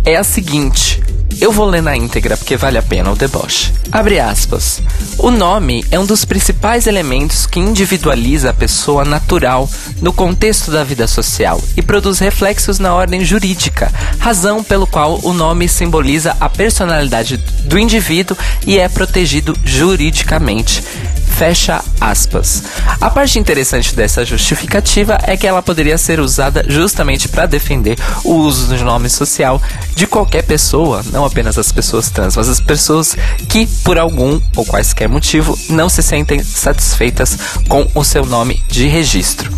é 0.03 0.17
a 0.17 0.23
seguinte: 0.23 1.01
eu 1.39 1.51
vou 1.51 1.65
ler 1.65 1.81
na 1.81 1.95
íntegra 1.95 2.35
porque 2.35 2.57
vale 2.57 2.77
a 2.77 2.83
pena 2.83 3.11
o 3.11 3.15
deboche. 3.15 3.71
Abre 3.91 4.19
aspas. 4.19 4.81
O 5.17 5.29
nome 5.29 5.85
é 5.91 5.99
um 5.99 6.05
dos 6.05 6.25
principais 6.25 6.87
elementos 6.87 7.45
que 7.45 7.59
individualiza 7.59 8.49
a 8.49 8.53
pessoa 8.53 9.05
natural 9.05 9.69
no 10.01 10.11
contexto 10.11 10.71
da 10.71 10.83
vida 10.83 11.07
social 11.07 11.61
e 11.77 11.81
produz 11.81 12.19
reflexos 12.19 12.79
na 12.79 12.93
ordem 12.93 13.23
jurídica, 13.23 13.91
razão 14.19 14.63
pelo 14.63 14.87
qual 14.87 15.19
o 15.23 15.33
nome 15.33 15.67
simboliza 15.67 16.35
a 16.39 16.49
personalidade 16.49 17.37
do 17.65 17.77
indivíduo 17.77 18.37
e 18.65 18.79
é 18.79 18.89
protegido 18.89 19.55
juridicamente. 19.63 20.83
Fecha 21.31 21.83
aspas. 21.99 22.63
A 22.99 23.09
parte 23.09 23.39
interessante 23.39 23.95
dessa 23.95 24.23
justificativa 24.23 25.17
é 25.23 25.35
que 25.35 25.47
ela 25.47 25.61
poderia 25.61 25.97
ser 25.97 26.19
usada 26.19 26.63
justamente 26.67 27.27
para 27.27 27.47
defender 27.47 27.97
o 28.23 28.33
uso 28.33 28.67
do 28.67 28.83
nome 28.83 29.09
social 29.09 29.61
de 29.95 30.05
qualquer 30.05 30.43
pessoa, 30.43 31.03
não 31.11 31.25
apenas 31.25 31.57
as 31.57 31.71
pessoas 31.71 32.09
trans, 32.09 32.35
mas 32.35 32.47
as 32.47 32.59
pessoas 32.59 33.15
que, 33.49 33.65
por 33.83 33.97
algum 33.97 34.39
ou 34.55 34.65
quaisquer 34.65 35.09
motivo, 35.09 35.57
não 35.69 35.89
se 35.89 36.03
sentem 36.03 36.43
satisfeitas 36.43 37.37
com 37.67 37.87
o 37.95 38.03
seu 38.03 38.25
nome 38.25 38.61
de 38.67 38.87
registro. 38.87 39.51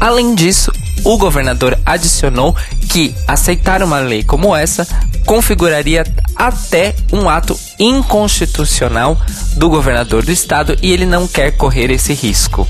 Além 0.00 0.34
disso, 0.34 0.72
o 1.04 1.16
governador 1.16 1.78
adicionou 1.84 2.54
que 2.88 3.14
aceitar 3.26 3.82
uma 3.82 3.98
lei 4.00 4.22
como 4.22 4.54
essa 4.54 4.86
configuraria 5.24 6.04
até 6.34 6.94
um 7.12 7.28
ato 7.28 7.58
inconstitucional 7.78 9.20
do 9.56 9.68
governador 9.68 10.24
do 10.24 10.32
estado 10.32 10.76
e 10.80 10.90
ele 10.90 11.04
não 11.04 11.28
quer 11.28 11.52
correr 11.52 11.90
esse 11.90 12.14
risco. 12.14 12.66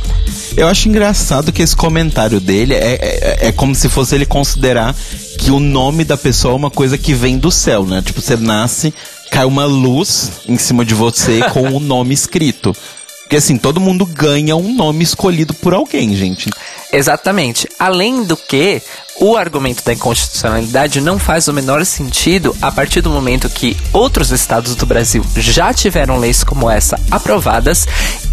Eu 0.56 0.66
acho 0.66 0.88
engraçado 0.88 1.52
que 1.52 1.62
esse 1.62 1.76
comentário 1.76 2.40
dele 2.40 2.75
é, 2.75 2.94
é, 3.00 3.49
é 3.49 3.52
como 3.52 3.75
se 3.75 3.88
fosse 3.88 4.14
ele 4.14 4.26
considerar 4.26 4.94
que 5.38 5.50
o 5.52 5.61
nome 5.61 6.04
da 6.04 6.16
pessoa 6.16 6.52
é 6.52 6.56
uma 6.56 6.70
coisa 6.70 6.99
que 6.99 7.14
vem 7.14 7.38
do 7.38 7.50
céu, 7.50 7.87
né? 7.87 8.02
Tipo, 8.04 8.20
você 8.20 8.37
nasce, 8.37 8.92
cai 9.30 9.44
uma 9.44 9.64
luz 9.64 10.32
em 10.49 10.58
cima 10.58 10.85
de 10.85 10.94
você 10.94 11.40
com 11.54 11.62
o 11.68 11.78
nome 11.78 12.12
escrito. 12.12 12.75
Porque 13.23 13.37
assim, 13.37 13.56
todo 13.56 13.80
mundo 13.80 14.04
ganha 14.06 14.56
um 14.56 14.75
nome 14.75 15.04
escolhido 15.04 15.54
por 15.54 15.75
alguém, 15.75 16.16
gente. 16.16 16.50
Exatamente. 16.92 17.68
Além 17.78 18.25
do 18.25 18.37
que, 18.37 18.83
o 19.21 19.37
argumento 19.37 19.85
da 19.85 19.92
inconstitucionalidade 19.92 21.00
não 21.00 21.18
faz 21.18 21.49
o 21.49 21.52
menor 21.52 21.85
sentido 21.85 22.57
a 22.62 22.71
partir 22.71 23.00
do 23.00 23.11
momento 23.11 23.49
que 23.49 23.76
outros 23.92 24.30
estados 24.30 24.75
do 24.75 24.87
Brasil 24.87 25.25
já 25.37 25.73
tiveram 25.73 26.18
leis 26.18 26.45
como 26.45 26.71
essa 26.71 26.99
aprovadas 27.11 27.87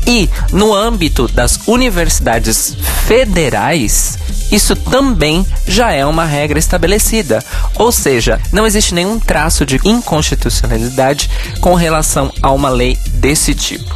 e, 0.07 0.29
no 0.51 0.73
âmbito 0.73 1.27
das 1.27 1.59
universidades 1.65 2.77
federais, 3.07 4.17
isso 4.51 4.75
também 4.75 5.45
já 5.67 5.91
é 5.91 6.05
uma 6.05 6.25
regra 6.25 6.59
estabelecida. 6.59 7.43
Ou 7.75 7.91
seja, 7.91 8.39
não 8.51 8.67
existe 8.67 8.93
nenhum 8.93 9.19
traço 9.19 9.65
de 9.65 9.79
inconstitucionalidade 9.83 11.29
com 11.59 11.73
relação 11.73 12.31
a 12.41 12.51
uma 12.51 12.69
lei 12.69 12.97
desse 13.07 13.55
tipo. 13.55 13.95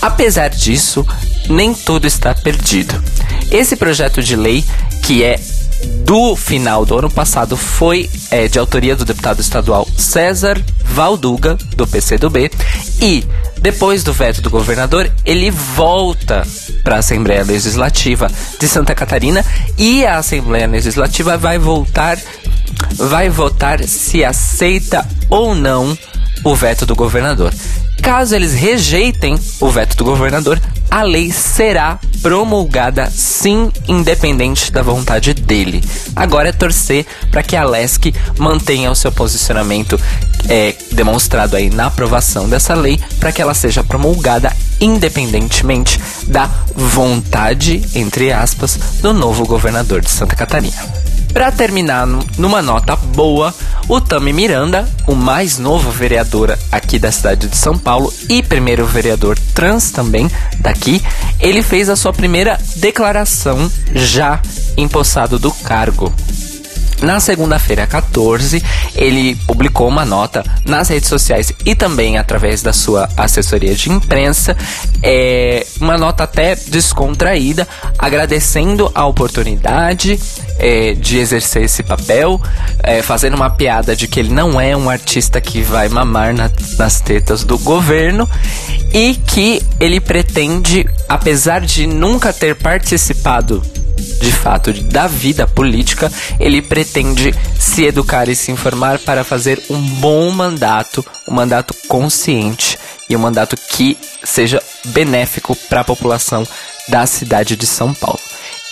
Apesar 0.00 0.48
disso, 0.48 1.06
nem 1.48 1.74
tudo 1.74 2.06
está 2.06 2.34
perdido. 2.34 3.02
Esse 3.50 3.76
projeto 3.76 4.22
de 4.22 4.36
lei, 4.36 4.64
que 5.02 5.22
é 5.22 5.38
do 6.04 6.34
final 6.34 6.84
do 6.84 6.98
ano 6.98 7.10
passado, 7.10 7.56
foi 7.56 8.08
é, 8.30 8.48
de 8.48 8.58
autoria 8.58 8.96
do 8.96 9.04
deputado 9.04 9.40
estadual 9.40 9.86
César 9.96 10.62
Valduga, 10.82 11.56
do 11.76 11.86
PCdoB, 11.86 12.50
e 13.00 13.24
depois 13.58 14.04
do 14.04 14.12
veto 14.12 14.42
do 14.42 14.50
governador, 14.50 15.10
ele 15.24 15.50
volta 15.50 16.46
para 16.82 16.96
a 16.96 16.98
Assembleia 16.98 17.42
Legislativa 17.42 18.30
de 18.60 18.68
Santa 18.68 18.94
Catarina 18.94 19.44
e 19.78 20.04
a 20.04 20.18
Assembleia 20.18 20.66
Legislativa 20.66 21.36
vai 21.36 21.58
voltar 21.58 22.18
vai 22.96 23.28
votar 23.28 23.82
se 23.84 24.24
aceita 24.24 25.06
ou 25.28 25.54
não 25.54 25.96
o 26.44 26.54
veto 26.54 26.84
do 26.84 26.94
governador. 26.94 27.52
Caso 28.04 28.36
eles 28.36 28.52
rejeitem 28.52 29.34
o 29.58 29.70
veto 29.70 29.96
do 29.96 30.04
governador, 30.04 30.60
a 30.90 31.02
lei 31.02 31.32
será 31.32 31.98
promulgada 32.20 33.10
sim, 33.10 33.72
independente 33.88 34.70
da 34.70 34.82
vontade 34.82 35.32
dele. 35.32 35.82
Agora 36.14 36.50
é 36.50 36.52
torcer 36.52 37.06
para 37.30 37.42
que 37.42 37.56
a 37.56 37.64
LESC 37.64 38.14
mantenha 38.38 38.90
o 38.90 38.94
seu 38.94 39.10
posicionamento 39.10 39.98
é, 40.50 40.74
demonstrado 40.92 41.56
aí 41.56 41.70
na 41.70 41.86
aprovação 41.86 42.46
dessa 42.46 42.74
lei, 42.74 43.00
para 43.18 43.32
que 43.32 43.40
ela 43.40 43.54
seja 43.54 43.82
promulgada 43.82 44.54
independentemente 44.78 45.98
da 46.26 46.50
vontade, 46.76 47.82
entre 47.94 48.30
aspas, 48.30 48.78
do 49.00 49.14
novo 49.14 49.46
governador 49.46 50.02
de 50.02 50.10
Santa 50.10 50.36
Catarina. 50.36 51.03
Para 51.34 51.50
terminar 51.50 52.06
numa 52.38 52.62
nota 52.62 52.94
boa, 52.94 53.52
o 53.88 54.00
Tami 54.00 54.32
Miranda, 54.32 54.88
o 55.04 55.16
mais 55.16 55.58
novo 55.58 55.90
vereador 55.90 56.56
aqui 56.70 56.96
da 56.96 57.10
cidade 57.10 57.48
de 57.48 57.56
São 57.56 57.76
Paulo 57.76 58.14
e 58.28 58.40
primeiro 58.40 58.86
vereador 58.86 59.36
trans 59.52 59.90
também 59.90 60.30
daqui, 60.60 61.02
ele 61.40 61.60
fez 61.60 61.90
a 61.90 61.96
sua 61.96 62.12
primeira 62.12 62.56
declaração 62.76 63.68
já 63.92 64.40
empossado 64.76 65.36
do 65.36 65.50
cargo. 65.50 66.14
Na 67.02 67.20
segunda-feira 67.20 67.86
14, 67.86 68.62
ele 68.94 69.34
publicou 69.46 69.88
uma 69.88 70.04
nota 70.04 70.44
nas 70.64 70.88
redes 70.88 71.08
sociais 71.08 71.52
e 71.64 71.74
também 71.74 72.16
através 72.16 72.62
da 72.62 72.72
sua 72.72 73.08
assessoria 73.16 73.74
de 73.74 73.90
imprensa, 73.90 74.56
é, 75.02 75.66
uma 75.80 75.98
nota 75.98 76.24
até 76.24 76.54
descontraída, 76.54 77.68
agradecendo 77.98 78.90
a 78.94 79.06
oportunidade 79.06 80.18
é, 80.58 80.94
de 80.94 81.18
exercer 81.18 81.64
esse 81.64 81.82
papel, 81.82 82.40
é, 82.82 83.02
fazendo 83.02 83.34
uma 83.34 83.50
piada 83.50 83.94
de 83.94 84.06
que 84.06 84.20
ele 84.20 84.32
não 84.32 84.60
é 84.60 84.76
um 84.76 84.88
artista 84.88 85.40
que 85.40 85.62
vai 85.62 85.88
mamar 85.88 86.34
na, 86.34 86.50
nas 86.78 87.00
tetas 87.00 87.44
do 87.44 87.58
governo 87.58 88.28
e 88.92 89.14
que 89.14 89.62
ele 89.80 90.00
pretende, 90.00 90.86
apesar 91.08 91.60
de 91.60 91.86
nunca 91.86 92.32
ter 92.32 92.54
participado 92.54 93.62
de 94.20 94.32
fato 94.32 94.72
da 94.72 95.06
vida 95.06 95.46
política, 95.46 96.10
ele 96.38 96.62
pretende 96.62 97.34
se 97.58 97.84
educar 97.84 98.28
e 98.28 98.36
se 98.36 98.50
informar 98.50 98.98
para 98.98 99.24
fazer 99.24 99.62
um 99.70 99.80
bom 99.80 100.30
mandato, 100.30 101.04
um 101.28 101.34
mandato 101.34 101.74
consciente 101.88 102.78
e 103.08 103.16
um 103.16 103.20
mandato 103.20 103.56
que 103.56 103.96
seja 104.22 104.62
benéfico 104.86 105.54
para 105.68 105.80
a 105.80 105.84
população 105.84 106.46
da 106.88 107.06
cidade 107.06 107.56
de 107.56 107.66
São 107.66 107.92
Paulo. 107.94 108.20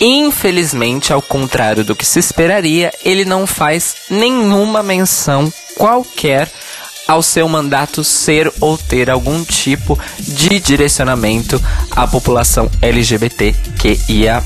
Infelizmente, 0.01 1.13
ao 1.13 1.23
contrário 1.23 1.85
do 1.85 1.95
que 1.95 2.05
se 2.05 2.19
esperaria, 2.19 2.93
ele 3.05 3.25
não 3.25 3.47
faz 3.47 3.95
nenhuma 4.11 4.83
menção 4.83 5.53
qualquer 5.77 6.51
ao 7.07 7.23
seu 7.23 7.49
mandato 7.49 8.03
ser 8.03 8.53
ou 8.61 8.79
ter 8.79 9.11
algum 9.11 9.45
tipo 9.45 9.99
de 10.19 10.59
direcionamento 10.61 11.63
à 11.91 12.07
população 12.07 12.71
LGBTQIA 12.81 14.43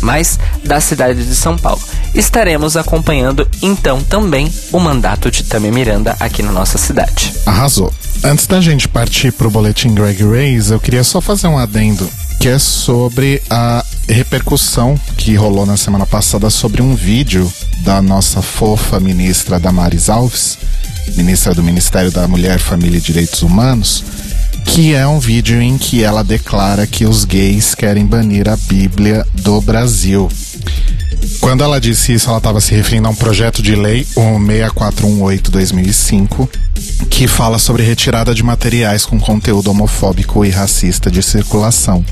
mais 0.00 0.38
da 0.64 0.80
cidade 0.80 1.24
de 1.24 1.34
São 1.34 1.56
Paulo. 1.56 1.80
Estaremos 2.14 2.76
acompanhando 2.76 3.46
então 3.62 4.02
também 4.02 4.50
o 4.72 4.80
mandato 4.80 5.30
de 5.30 5.44
Tami 5.44 5.70
Miranda 5.70 6.16
aqui 6.18 6.42
na 6.42 6.52
nossa 6.52 6.78
cidade. 6.78 7.32
Arrasou. 7.44 7.92
Antes 8.24 8.46
da 8.46 8.60
gente 8.60 8.88
partir 8.88 9.32
para 9.32 9.46
o 9.46 9.50
boletim 9.50 9.94
Greg 9.94 10.22
Race, 10.24 10.70
eu 10.70 10.80
queria 10.80 11.04
só 11.04 11.20
fazer 11.20 11.46
um 11.46 11.58
adendo 11.58 12.08
que 12.40 12.48
é 12.48 12.58
sobre 12.58 13.42
a 13.48 13.84
repercussão 14.08 14.98
que 15.16 15.34
rolou 15.34 15.66
na 15.66 15.76
semana 15.76 16.06
passada 16.06 16.48
sobre 16.50 16.82
um 16.82 16.94
vídeo 16.94 17.50
da 17.78 18.00
nossa 18.02 18.42
fofa 18.42 19.00
ministra 19.00 19.58
Damares 19.58 20.08
Alves, 20.08 20.58
ministra 21.16 21.54
do 21.54 21.62
Ministério 21.62 22.10
da 22.10 22.26
Mulher, 22.28 22.58
Família 22.58 22.98
e 22.98 23.00
Direitos 23.00 23.42
Humanos, 23.42 24.04
que 24.66 24.94
é 24.94 25.06
um 25.06 25.18
vídeo 25.18 25.62
em 25.62 25.78
que 25.78 26.02
ela 26.02 26.22
declara 26.22 26.86
que 26.86 27.06
os 27.06 27.24
gays 27.24 27.74
querem 27.74 28.04
banir 28.04 28.46
a 28.48 28.56
Bíblia 28.56 29.26
do 29.32 29.58
Brasil. 29.60 30.28
Quando 31.40 31.64
ela 31.64 31.80
disse 31.80 32.12
isso, 32.12 32.28
ela 32.28 32.36
estava 32.38 32.60
se 32.60 32.74
referindo 32.74 33.08
a 33.08 33.10
um 33.10 33.14
projeto 33.14 33.62
de 33.62 33.74
lei, 33.74 34.06
o 34.14 34.38
6418-2005, 34.38 36.48
que 37.08 37.26
fala 37.26 37.58
sobre 37.58 37.82
retirada 37.82 38.34
de 38.34 38.42
materiais 38.42 39.06
com 39.06 39.18
conteúdo 39.18 39.70
homofóbico 39.70 40.44
e 40.44 40.50
racista 40.50 41.10
de 41.10 41.22
circulação. 41.22 42.04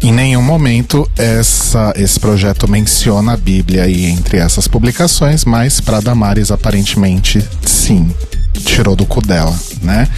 Em 0.00 0.12
nenhum 0.12 0.42
momento 0.42 1.10
essa, 1.16 1.92
esse 1.96 2.20
projeto 2.20 2.68
menciona 2.68 3.32
a 3.32 3.36
Bíblia 3.36 3.82
aí 3.82 4.06
entre 4.06 4.38
essas 4.38 4.68
publicações, 4.68 5.44
mas 5.44 5.80
para 5.80 6.00
Damares 6.00 6.52
aparentemente 6.52 7.44
sim, 7.66 8.08
tirou 8.64 8.94
do 8.94 9.04
cu 9.04 9.20
dela, 9.20 9.58
né? 9.82 10.08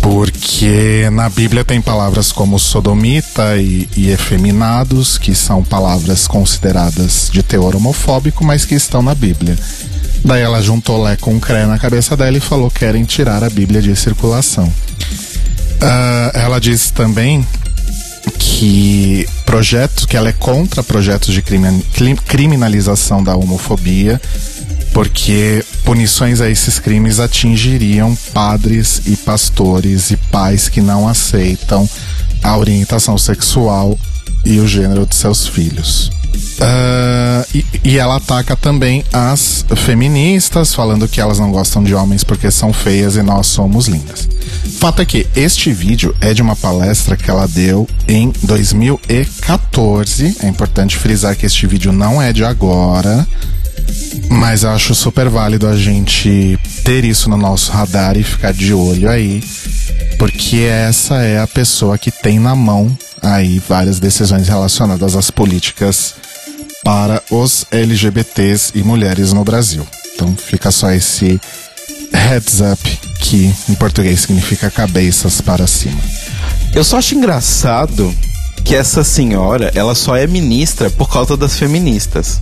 Porque 0.00 1.08
na 1.12 1.28
Bíblia 1.28 1.64
tem 1.64 1.80
palavras 1.80 2.32
como 2.32 2.58
sodomita 2.58 3.56
e, 3.56 3.88
e, 3.96 4.10
efeminados, 4.10 5.18
que 5.18 5.34
são 5.34 5.62
palavras 5.62 6.26
consideradas 6.26 7.30
de 7.32 7.42
teor 7.42 7.76
homofóbico, 7.76 8.44
mas 8.44 8.64
que 8.64 8.74
estão 8.74 9.02
na 9.02 9.14
Bíblia. 9.14 9.56
Daí 10.24 10.42
ela 10.42 10.62
juntou 10.62 11.02
Lé 11.02 11.16
com 11.16 11.38
Cré 11.40 11.66
na 11.66 11.78
cabeça 11.78 12.16
dela 12.16 12.36
e 12.36 12.40
falou: 12.40 12.70
querem 12.70 13.04
tirar 13.04 13.42
a 13.44 13.50
Bíblia 13.50 13.80
de 13.80 13.94
circulação. 13.96 14.66
Uh, 14.66 16.30
ela 16.34 16.60
disse 16.60 16.92
também 16.92 17.46
que 18.38 19.26
projetos, 19.46 20.04
que 20.04 20.16
ela 20.16 20.28
é 20.28 20.32
contra 20.32 20.82
projetos 20.82 21.34
de 21.34 21.42
criminalização 22.26 23.22
da 23.24 23.34
homofobia 23.34 24.20
porque 24.92 25.64
punições 25.84 26.40
a 26.40 26.48
esses 26.48 26.78
crimes 26.78 27.20
atingiriam 27.20 28.16
padres 28.32 29.02
e 29.06 29.16
pastores 29.16 30.10
e 30.10 30.16
pais 30.16 30.68
que 30.68 30.80
não 30.80 31.08
aceitam 31.08 31.88
a 32.42 32.56
orientação 32.56 33.16
sexual 33.18 33.98
e 34.44 34.58
o 34.58 34.66
gênero 34.66 35.06
de 35.06 35.14
seus 35.14 35.46
filhos. 35.46 36.10
Uh, 36.60 37.44
e, 37.54 37.64
e, 37.84 37.98
ela 37.98 38.16
ataca 38.16 38.54
também 38.54 39.04
as 39.12 39.64
feministas, 39.76 40.74
falando 40.74 41.08
que 41.08 41.20
elas 41.20 41.38
não 41.38 41.50
gostam 41.50 41.82
de 41.82 41.94
homens 41.94 42.22
porque 42.22 42.50
são 42.50 42.72
feias 42.72 43.16
e 43.16 43.22
nós 43.22 43.46
somos 43.46 43.86
lindas. 43.88 44.28
Fato 44.78 45.02
é 45.02 45.04
que 45.04 45.26
este 45.34 45.72
vídeo 45.72 46.14
é 46.20 46.32
de 46.34 46.42
uma 46.42 46.54
palestra 46.54 47.16
que 47.16 47.30
ela 47.30 47.48
deu 47.48 47.88
em 48.06 48.32
2014. 48.42 50.36
É 50.42 50.48
importante 50.48 50.96
frisar 50.96 51.34
que 51.36 51.46
este 51.46 51.66
vídeo 51.66 51.92
não 51.92 52.20
é 52.20 52.32
de 52.32 52.44
agora. 52.44 53.26
Mas 54.30 54.64
acho 54.64 54.94
super 54.94 55.28
válido 55.28 55.66
a 55.66 55.76
gente 55.76 56.58
ter 56.84 57.04
isso 57.04 57.28
no 57.28 57.36
nosso 57.36 57.72
radar 57.72 58.16
e 58.16 58.22
ficar 58.22 58.52
de 58.52 58.72
olho 58.72 59.10
aí, 59.10 59.42
porque 60.18 60.58
essa 60.58 61.16
é 61.16 61.40
a 61.40 61.46
pessoa 61.46 61.98
que 61.98 62.10
tem 62.10 62.38
na 62.38 62.54
mão 62.54 62.96
aí 63.20 63.60
várias 63.68 63.98
decisões 63.98 64.48
relacionadas 64.48 65.16
às 65.16 65.30
políticas 65.30 66.14
para 66.82 67.22
os 67.30 67.66
LGBTs 67.70 68.72
e 68.74 68.82
mulheres 68.82 69.32
no 69.32 69.44
Brasil. 69.44 69.86
Então 70.14 70.34
fica 70.36 70.70
só 70.70 70.90
esse 70.90 71.40
heads 72.12 72.60
up 72.60 72.98
que 73.20 73.54
em 73.68 73.74
português 73.74 74.20
significa 74.20 74.70
cabeças 74.70 75.40
para 75.40 75.66
cima. 75.66 76.00
Eu 76.74 76.84
só 76.84 76.98
acho 76.98 77.14
engraçado 77.14 78.14
que 78.64 78.74
essa 78.74 79.02
senhora, 79.02 79.72
ela 79.74 79.94
só 79.94 80.16
é 80.16 80.26
ministra 80.26 80.90
por 80.90 81.10
causa 81.10 81.36
das 81.36 81.58
feministas. 81.58 82.40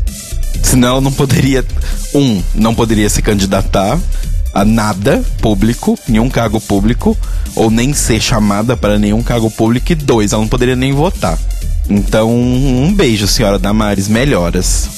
Senão 0.63 1.01
não 1.01 1.13
poderia, 1.13 1.65
um, 2.15 2.43
não 2.55 2.75
poderia 2.75 3.09
se 3.09 3.23
candidatar 3.23 3.99
a 4.53 4.65
nada 4.65 5.25
público, 5.41 5.99
nenhum 6.09 6.29
cargo 6.29 6.61
público, 6.61 7.17
ou 7.55 7.71
nem 7.71 7.93
ser 7.93 8.21
chamada 8.21 8.77
para 8.77 8.99
nenhum 8.99 9.23
cargo 9.23 9.51
público, 9.51 9.93
e 9.93 9.95
dois, 9.95 10.33
ela 10.33 10.43
não 10.43 10.49
poderia 10.49 10.77
nem 10.77 10.93
votar. 10.93 11.39
Então, 11.89 12.31
um 12.31 12.93
beijo, 12.93 13.27
senhora 13.27 13.59
Damares, 13.59 14.09
melhoras. 14.09 14.98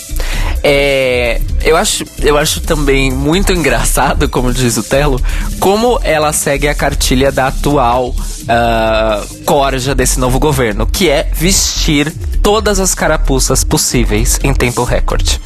É, 0.62 1.40
eu, 1.62 1.76
acho, 1.76 2.04
eu 2.20 2.36
acho 2.36 2.60
também 2.60 3.10
muito 3.10 3.52
engraçado, 3.52 4.28
como 4.28 4.52
diz 4.52 4.76
o 4.76 4.82
Telo, 4.82 5.20
como 5.58 5.98
ela 6.02 6.32
segue 6.32 6.68
a 6.68 6.74
cartilha 6.74 7.32
da 7.32 7.48
atual 7.48 8.08
uh, 8.10 9.44
corja 9.44 9.94
desse 9.94 10.20
novo 10.20 10.38
governo, 10.38 10.86
que 10.86 11.08
é 11.08 11.30
vestir 11.32 12.12
todas 12.42 12.80
as 12.80 12.94
carapuças 12.94 13.64
possíveis 13.64 14.38
em 14.42 14.52
tempo 14.52 14.84
recorde. 14.84 15.40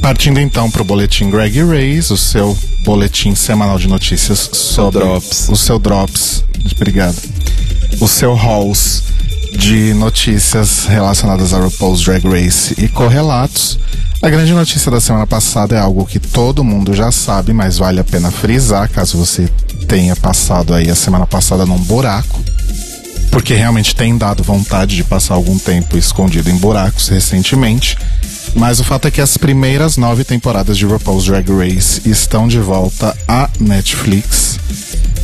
Partindo 0.00 0.40
então 0.40 0.70
para 0.70 0.82
o 0.82 0.84
boletim 0.84 1.30
Greg 1.30 1.62
Race, 1.62 2.12
o 2.12 2.16
seu 2.16 2.56
boletim 2.84 3.34
semanal 3.34 3.78
de 3.78 3.88
notícias 3.88 4.48
sobre 4.52 5.00
drops. 5.00 5.48
o 5.48 5.56
seu 5.56 5.78
drops, 5.78 6.44
obrigado, 6.76 7.16
o 8.00 8.08
seu 8.08 8.34
halls 8.34 9.02
de 9.56 9.94
notícias 9.94 10.84
relacionadas 10.86 11.54
a 11.54 11.58
RuPaul's 11.58 12.02
Drag 12.02 12.24
Race 12.26 12.74
e 12.78 12.88
correlatos. 12.88 13.78
A 14.26 14.28
grande 14.28 14.52
notícia 14.52 14.90
da 14.90 15.00
semana 15.00 15.24
passada 15.24 15.76
é 15.76 15.78
algo 15.78 16.04
que 16.04 16.18
todo 16.18 16.64
mundo 16.64 16.92
já 16.92 17.12
sabe, 17.12 17.52
mas 17.52 17.78
vale 17.78 18.00
a 18.00 18.04
pena 18.04 18.28
frisar 18.28 18.90
caso 18.90 19.16
você 19.16 19.48
tenha 19.86 20.16
passado 20.16 20.74
aí 20.74 20.90
a 20.90 20.96
semana 20.96 21.24
passada 21.24 21.64
num 21.64 21.78
buraco. 21.78 22.42
Porque 23.30 23.54
realmente 23.54 23.94
tem 23.94 24.18
dado 24.18 24.42
vontade 24.42 24.96
de 24.96 25.04
passar 25.04 25.34
algum 25.34 25.56
tempo 25.56 25.96
escondido 25.96 26.50
em 26.50 26.56
buracos 26.56 27.06
recentemente. 27.06 27.96
Mas 28.56 28.80
o 28.80 28.84
fato 28.84 29.06
é 29.06 29.12
que 29.12 29.20
as 29.20 29.36
primeiras 29.36 29.96
nove 29.96 30.24
temporadas 30.24 30.76
de 30.76 30.84
RuPaul's 30.84 31.26
Drag 31.26 31.48
Race 31.48 32.02
estão 32.04 32.48
de 32.48 32.58
volta 32.58 33.16
à 33.28 33.48
Netflix. 33.60 34.58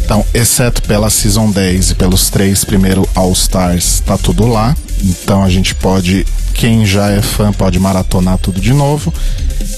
Então, 0.05 0.25
exceto 0.33 0.81
pela 0.83 1.11
Season 1.11 1.51
10 1.51 1.91
e 1.91 1.95
pelos 1.97 2.31
três 2.31 2.65
primeiros 2.65 3.09
All 3.17 3.33
Stars, 3.33 3.99
tá 4.07 4.17
tudo 4.17 4.47
lá. 4.47 4.77
Então 5.03 5.43
a 5.43 5.51
gente 5.51 5.75
pode, 5.75 6.25
quem 6.53 6.87
já 6.87 7.11
é 7.11 7.21
fã, 7.21 7.53
pode 7.53 7.79
maratonar 7.79 8.39
tudo 8.39 8.61
de 8.61 8.73
novo. 8.73 9.13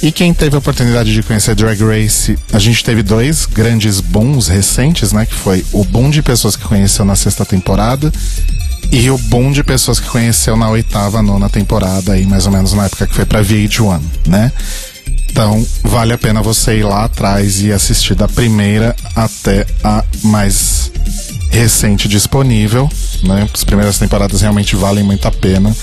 E 0.02 0.12
quem 0.12 0.34
teve 0.34 0.56
a 0.56 0.58
oportunidade 0.58 1.12
de 1.12 1.22
conhecer 1.22 1.54
Drag 1.54 1.80
Race, 1.82 2.38
a 2.52 2.58
gente 2.58 2.84
teve 2.84 3.02
dois 3.02 3.46
grandes 3.46 4.00
booms 4.00 4.48
recentes, 4.48 5.12
né? 5.12 5.24
Que 5.24 5.34
foi 5.34 5.64
o 5.72 5.84
boom 5.84 6.10
de 6.10 6.22
pessoas 6.22 6.56
que 6.56 6.64
conheceu 6.64 7.04
na 7.04 7.16
sexta 7.16 7.44
temporada 7.44 8.12
e 8.90 9.10
o 9.10 9.16
boom 9.16 9.50
de 9.50 9.64
pessoas 9.64 9.98
que 9.98 10.08
conheceu 10.08 10.56
na 10.56 10.68
oitava, 10.68 11.22
nona 11.22 11.48
temporada, 11.48 12.12
aí 12.12 12.26
mais 12.26 12.46
ou 12.46 12.52
menos 12.52 12.72
na 12.72 12.84
época 12.86 13.06
que 13.06 13.14
foi 13.14 13.24
pra 13.24 13.42
VH1, 13.42 14.00
né? 14.26 14.52
Então, 15.30 15.66
vale 15.82 16.12
a 16.12 16.18
pena 16.18 16.40
você 16.40 16.78
ir 16.78 16.84
lá 16.84 17.04
atrás 17.04 17.60
e 17.60 17.72
assistir 17.72 18.14
da 18.14 18.28
primeira 18.28 18.94
até 19.16 19.66
a 19.82 20.04
mais 20.22 20.92
recente 21.50 22.06
disponível. 22.06 22.88
Né? 23.24 23.48
As 23.52 23.64
primeiras 23.64 23.98
temporadas 23.98 24.42
realmente 24.42 24.76
valem 24.76 25.02
muito 25.02 25.26
a 25.26 25.32
pena. 25.32 25.74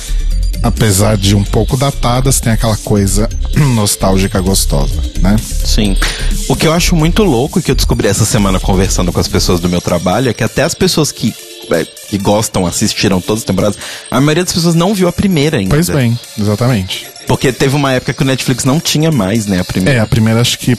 Apesar 0.64 1.18
de 1.18 1.36
um 1.36 1.44
pouco 1.44 1.76
datadas, 1.76 2.40
tem 2.40 2.54
aquela 2.54 2.78
coisa 2.78 3.28
nostálgica 3.76 4.40
gostosa, 4.40 5.02
né? 5.22 5.36
Sim. 5.66 5.98
O 6.48 6.56
que 6.56 6.68
eu 6.68 6.74
acho 6.74 6.96
muito 6.96 7.24
louco 7.24 7.60
e 7.60 7.62
que 7.64 7.72
eu 7.72 7.76
descobri 7.76 8.08
essa 8.08 8.26
semana 8.26 8.60
conversando 8.60 9.12
com 9.12 9.20
as 9.20 9.28
pessoas 9.28 9.60
do 9.60 9.68
meu 9.68 9.82
trabalho 9.82 10.30
é 10.30 10.34
que 10.34 10.44
até 10.44 10.64
as 10.64 10.76
pessoas 10.76 11.12
que 11.12 11.34
é, 11.72 11.86
que 11.86 12.18
gostam, 12.18 12.66
assistiram 12.66 13.22
todas 13.22 13.42
as 13.42 13.46
temporadas, 13.46 13.78
a 14.10 14.20
maioria 14.20 14.44
das 14.44 14.54
pessoas 14.54 14.76
não 14.76 14.94
viu 14.94 15.08
a 15.08 15.12
primeira 15.12 15.58
ainda. 15.58 15.70
Pois 15.70 15.90
bem, 15.90 16.18
exatamente. 16.38 17.08
Porque 17.28 17.52
teve 17.54 17.76
uma 17.76 17.94
época 17.94 18.14
que 18.14 18.22
o 18.24 18.26
Netflix 18.26 18.66
não 18.66 18.80
tinha 18.80 19.12
mais, 19.12 19.46
né? 19.46 19.60
A 19.60 19.64
primeira. 19.64 20.00
É, 20.00 20.02
a 20.02 20.08
primeira 20.08 20.42
acho 20.42 20.60
que 20.60 20.78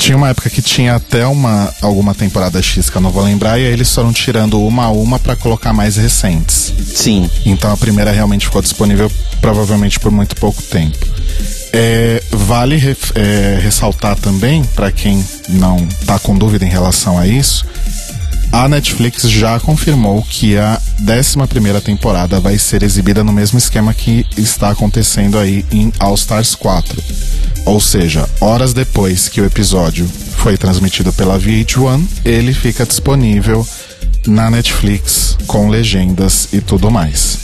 tinha 0.00 0.16
uma 0.16 0.30
época 0.30 0.48
que 0.48 0.62
tinha 0.62 0.94
até 0.94 1.26
uma 1.26 1.72
alguma 1.82 2.14
temporada 2.14 2.60
X 2.62 2.88
que 2.88 2.96
eu 2.96 3.02
não 3.02 3.10
vou 3.10 3.22
lembrar 3.22 3.58
e 3.58 3.66
aí 3.66 3.72
eles 3.72 3.94
foram 3.94 4.14
tirando 4.14 4.58
uma 4.58 4.84
a 4.86 4.90
uma 4.90 5.18
para 5.18 5.36
colocar 5.36 5.74
mais 5.74 5.96
recentes. 5.96 6.72
Sim. 6.94 7.28
Então 7.44 7.70
a 7.70 7.76
primeira 7.76 8.10
realmente 8.10 8.46
ficou 8.46 8.62
disponível 8.62 9.12
provavelmente 9.42 10.00
por 10.00 10.10
muito 10.10 10.34
pouco 10.36 10.62
tempo. 10.62 10.96
É, 11.72 12.22
vale 12.30 12.76
re, 12.76 12.96
é, 13.14 13.60
ressaltar 13.62 14.16
também 14.16 14.64
para 14.74 14.90
quem 14.90 15.22
não 15.50 15.86
tá 16.06 16.18
com 16.18 16.36
dúvida 16.36 16.64
em 16.64 16.70
relação 16.70 17.18
a 17.18 17.26
isso, 17.26 17.66
a 18.52 18.68
Netflix 18.68 19.22
já 19.30 19.58
confirmou 19.60 20.22
que 20.22 20.56
a 20.56 20.80
11 21.00 21.80
temporada 21.82 22.40
vai 22.40 22.58
ser 22.58 22.82
exibida 22.82 23.22
no 23.22 23.32
mesmo 23.32 23.58
esquema 23.58 23.94
que 23.94 24.26
está 24.36 24.70
acontecendo 24.70 25.38
aí 25.38 25.64
em 25.70 25.92
All 25.98 26.14
Stars 26.14 26.54
4. 26.54 27.02
Ou 27.64 27.80
seja, 27.80 28.28
horas 28.40 28.72
depois 28.72 29.28
que 29.28 29.40
o 29.40 29.44
episódio 29.44 30.08
foi 30.36 30.56
transmitido 30.56 31.12
pela 31.12 31.38
VH1, 31.38 32.04
ele 32.24 32.52
fica 32.52 32.84
disponível 32.84 33.66
na 34.26 34.50
Netflix 34.50 35.36
com 35.46 35.68
legendas 35.68 36.48
e 36.52 36.60
tudo 36.60 36.90
mais. 36.90 37.38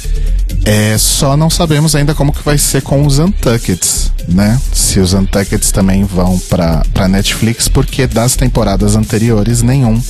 É, 0.64 0.96
só 0.98 1.36
não 1.36 1.48
sabemos 1.48 1.94
ainda 1.94 2.14
como 2.14 2.32
que 2.32 2.42
vai 2.42 2.58
ser 2.58 2.82
com 2.82 3.06
os 3.06 3.20
Untuckeds, 3.20 4.10
né? 4.28 4.60
Se 4.72 4.98
os 4.98 5.12
Untuckeds 5.12 5.70
também 5.70 6.04
vão 6.04 6.38
para 6.48 7.08
Netflix, 7.08 7.68
porque 7.68 8.06
das 8.06 8.34
temporadas 8.34 8.96
anteriores 8.96 9.62
nenhum 9.62 10.02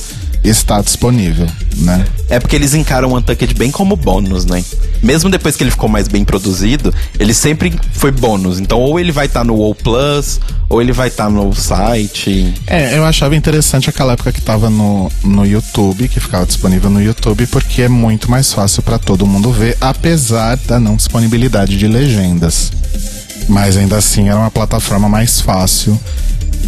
está 0.49 0.81
disponível, 0.81 1.47
né? 1.77 2.05
É 2.29 2.39
porque 2.39 2.55
eles 2.55 2.73
encaram 2.73 3.09
o 3.09 3.17
Untucked 3.17 3.53
bem 3.55 3.71
como 3.71 3.95
bônus, 3.95 4.45
né? 4.45 4.63
Mesmo 5.01 5.29
depois 5.29 5.55
que 5.55 5.63
ele 5.63 5.71
ficou 5.71 5.89
mais 5.89 6.07
bem 6.07 6.23
produzido, 6.23 6.93
ele 7.19 7.33
sempre 7.33 7.73
foi 7.93 8.11
bônus. 8.11 8.59
Então, 8.59 8.79
ou 8.79 8.99
ele 8.99 9.11
vai 9.11 9.27
estar 9.27 9.41
tá 9.41 9.43
no 9.43 9.55
WoW 9.55 9.75
Plus, 9.75 10.39
ou 10.69 10.81
ele 10.81 10.91
vai 10.91 11.07
estar 11.07 11.25
tá 11.25 11.29
no 11.29 11.53
site. 11.53 12.53
É, 12.65 12.97
eu 12.97 13.05
achava 13.05 13.35
interessante 13.35 13.89
aquela 13.89 14.13
época 14.13 14.31
que 14.31 14.41
tava 14.41 14.69
no, 14.69 15.11
no 15.23 15.45
YouTube, 15.45 16.07
que 16.07 16.19
ficava 16.19 16.45
disponível 16.45 16.89
no 16.89 17.01
YouTube, 17.01 17.45
porque 17.47 17.83
é 17.83 17.89
muito 17.89 18.29
mais 18.29 18.51
fácil 18.53 18.81
para 18.83 18.97
todo 18.97 19.25
mundo 19.25 19.51
ver, 19.51 19.77
apesar 19.79 20.57
da 20.57 20.79
não 20.79 20.95
disponibilidade 20.95 21.77
de 21.77 21.87
legendas. 21.87 22.71
Mas 23.47 23.77
ainda 23.77 23.97
assim 23.97 24.27
era 24.27 24.37
uma 24.37 24.51
plataforma 24.51 25.07
mais 25.07 25.39
fácil 25.39 25.97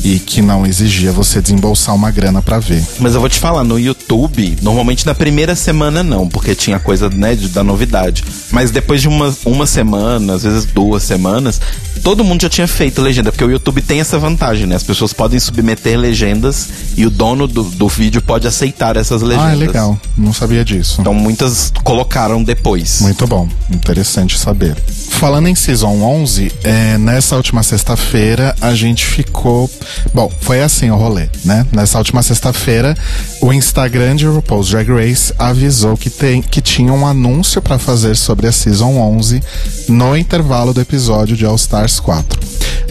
e 0.04 0.19
que 0.19 0.41
não 0.41 0.65
exigia 0.65 1.12
você 1.12 1.41
desembolsar 1.41 1.93
uma 1.95 2.12
grana 2.12 2.41
para 2.41 2.60
ver. 2.60 2.86
Mas 2.99 3.13
eu 3.13 3.19
vou 3.19 3.30
te 3.30 3.39
falar, 3.39 3.63
no 3.63 3.80
YouTube, 3.80 4.58
normalmente 4.62 5.06
na 5.06 5.13
primeira 5.13 5.56
semana 5.56 6.04
não, 6.04 6.28
porque 6.28 6.56
tinha 6.56 6.80
coisa, 6.80 7.10
né, 7.10 7.36
de, 7.36 7.49
da 7.49 7.63
novidade. 7.63 8.23
Mas 8.52 8.71
depois 8.71 9.02
de 9.02 9.08
uma, 9.08 9.36
uma 9.45 9.65
semana, 9.65 10.34
às 10.34 10.43
vezes 10.43 10.65
duas 10.65 11.04
semanas, 11.04 11.60
todo 12.04 12.23
mundo 12.23 12.41
já 12.41 12.49
tinha 12.49 12.67
feito 12.67 13.02
legenda, 13.02 13.32
porque 13.32 13.43
o 13.43 13.52
YouTube 13.52 13.82
tem 13.82 13.99
essa 13.99 14.17
vantagem, 14.17 14.65
né? 14.65 14.75
As 14.75 14.84
pessoas 14.84 15.13
podem 15.13 15.39
submeter 15.39 15.97
legendas 15.97 16.69
e 16.95 17.06
o 17.06 17.10
dono 17.10 17.47
do, 17.47 17.63
do 17.63 17.88
vídeo 17.88 18.21
pode 18.21 18.47
aceitar 18.47 18.97
essas 18.97 19.21
legendas. 19.21 19.49
Ah, 19.49 19.54
é 19.54 19.56
legal. 19.56 20.02
Não 20.17 20.34
sabia 20.34 20.63
disso. 20.63 20.97
Então 21.02 21.13
muitas 21.13 21.71
colocaram 21.84 22.43
depois. 22.43 23.02
Muito 23.02 23.28
bom. 23.28 23.47
Interessante 23.71 24.38
saber. 24.38 24.75
Falando 25.10 25.47
em 25.47 25.56
Season 25.56 26.02
11, 26.02 26.52
é, 26.63 26.97
nessa 26.97 27.36
última 27.36 27.63
sexta-feira 27.63 28.56
a 28.62 28.73
gente 28.73 29.06
ficou 29.06 29.69
Bom, 30.13 30.31
foi 30.41 30.61
assim 30.61 30.89
o 30.89 30.95
rolê, 30.95 31.29
né? 31.45 31.65
Nessa 31.71 31.97
última 31.97 32.21
sexta-feira, 32.23 32.95
o 33.41 33.53
Instagram 33.53 34.15
de 34.15 34.25
RuPaul's 34.25 34.69
Drag 34.69 34.89
Race 34.89 35.33
avisou 35.37 35.95
que, 35.95 36.09
tem, 36.09 36.41
que 36.41 36.61
tinha 36.61 36.93
um 36.93 37.05
anúncio 37.05 37.61
para 37.61 37.79
fazer 37.79 38.15
sobre 38.15 38.47
a 38.47 38.51
Season 38.51 38.97
11 38.97 39.41
no 39.87 40.17
intervalo 40.17 40.73
do 40.73 40.81
episódio 40.81 41.35
de 41.35 41.45
All 41.45 41.55
Stars 41.55 41.99
4. 41.99 42.39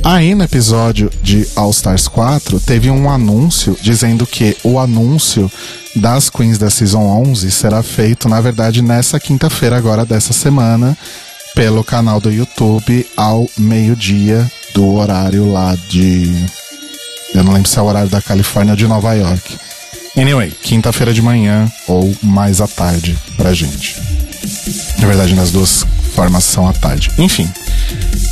Aí 0.02 0.34
no 0.34 0.44
episódio 0.44 1.10
de 1.22 1.46
All 1.56 1.70
Stars 1.70 2.08
4, 2.08 2.60
teve 2.60 2.90
um 2.90 3.10
anúncio 3.10 3.76
dizendo 3.80 4.26
que 4.26 4.56
o 4.62 4.78
anúncio 4.78 5.50
das 5.96 6.30
Queens 6.30 6.58
da 6.58 6.70
Season 6.70 7.00
11 7.00 7.50
será 7.50 7.82
feito, 7.82 8.28
na 8.28 8.40
verdade, 8.40 8.80
nessa 8.80 9.18
quinta-feira 9.18 9.76
agora 9.76 10.04
dessa 10.04 10.32
semana, 10.32 10.96
pelo 11.54 11.82
canal 11.82 12.20
do 12.20 12.30
YouTube 12.30 13.06
ao 13.16 13.46
meio-dia 13.58 14.50
do 14.74 14.94
horário 14.94 15.50
lá 15.50 15.76
de 15.88 16.46
eu 17.34 17.44
não 17.44 17.52
lembro 17.52 17.68
se 17.68 17.78
é 17.78 17.82
o 17.82 17.84
horário 17.84 18.08
da 18.08 18.22
Califórnia 18.22 18.72
ou 18.72 18.76
de 18.76 18.86
Nova 18.86 19.12
York. 19.14 19.58
Anyway, 20.16 20.50
quinta-feira 20.50 21.12
de 21.12 21.22
manhã 21.22 21.70
ou 21.86 22.14
mais 22.22 22.60
à 22.60 22.66
tarde 22.66 23.16
pra 23.36 23.52
gente. 23.52 23.96
Na 24.98 25.06
verdade, 25.06 25.34
nas 25.34 25.50
duas 25.50 25.86
formas 26.14 26.44
são 26.44 26.66
à 26.66 26.72
tarde. 26.72 27.10
Enfim. 27.18 27.48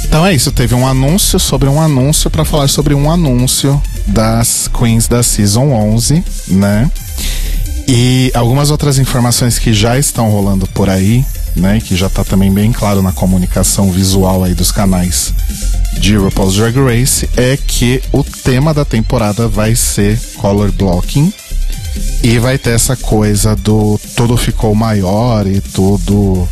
Então 0.05 0.27
é 0.27 0.35
isso, 0.35 0.51
teve 0.51 0.75
um 0.75 0.87
anúncio 0.87 1.39
sobre 1.39 1.69
um 1.69 1.81
anúncio 1.81 2.31
para 2.31 2.45
falar 2.45 2.69
sobre 2.69 2.95
um 2.95 3.11
anúncio 3.11 3.81
das 4.07 4.69
Queens 4.69 5.07
da 5.07 5.23
Season 5.23 5.71
11, 5.71 6.25
né? 6.49 6.91
E 7.89 8.33
algumas 8.35 8.71
outras 8.71 8.99
informações 8.99 9.59
que 9.59 9.73
já 9.73 9.97
estão 9.97 10.29
rolando 10.31 10.67
por 10.69 10.91
aí, 10.91 11.25
né? 11.55 11.81
Que 11.81 11.95
já 11.95 12.09
tá 12.09 12.25
também 12.25 12.53
bem 12.53 12.73
claro 12.73 13.03
na 13.03 13.13
comunicação 13.13 13.93
visual 13.93 14.43
aí 14.43 14.55
dos 14.55 14.73
canais 14.73 15.33
de 15.99 16.17
RuPaul's 16.17 16.55
Drag 16.55 16.77
Race 16.77 17.29
é 17.37 17.57
que 17.57 18.03
o 18.13 18.23
tema 18.23 18.73
da 18.73 18.85
temporada 18.85 19.49
vai 19.49 19.75
ser 19.75 20.19
color 20.37 20.71
blocking 20.73 21.33
e 22.23 22.39
vai 22.39 22.59
ter 22.59 22.71
essa 22.71 22.97
coisa 22.97 23.57
do 23.57 23.99
tudo 24.15 24.37
ficou 24.37 24.75
maior 24.75 25.47
e 25.47 25.61
tudo 25.61 26.49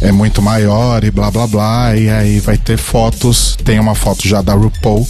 é 0.00 0.10
muito 0.10 0.42
maior 0.42 1.04
e 1.04 1.10
blá 1.10 1.30
blá 1.30 1.46
blá 1.46 1.96
e 1.96 2.10
aí 2.10 2.40
vai 2.40 2.58
ter 2.58 2.76
fotos, 2.76 3.56
tem 3.64 3.78
uma 3.78 3.94
foto 3.94 4.26
já 4.26 4.42
da 4.42 4.54
RuPaul 4.54 5.06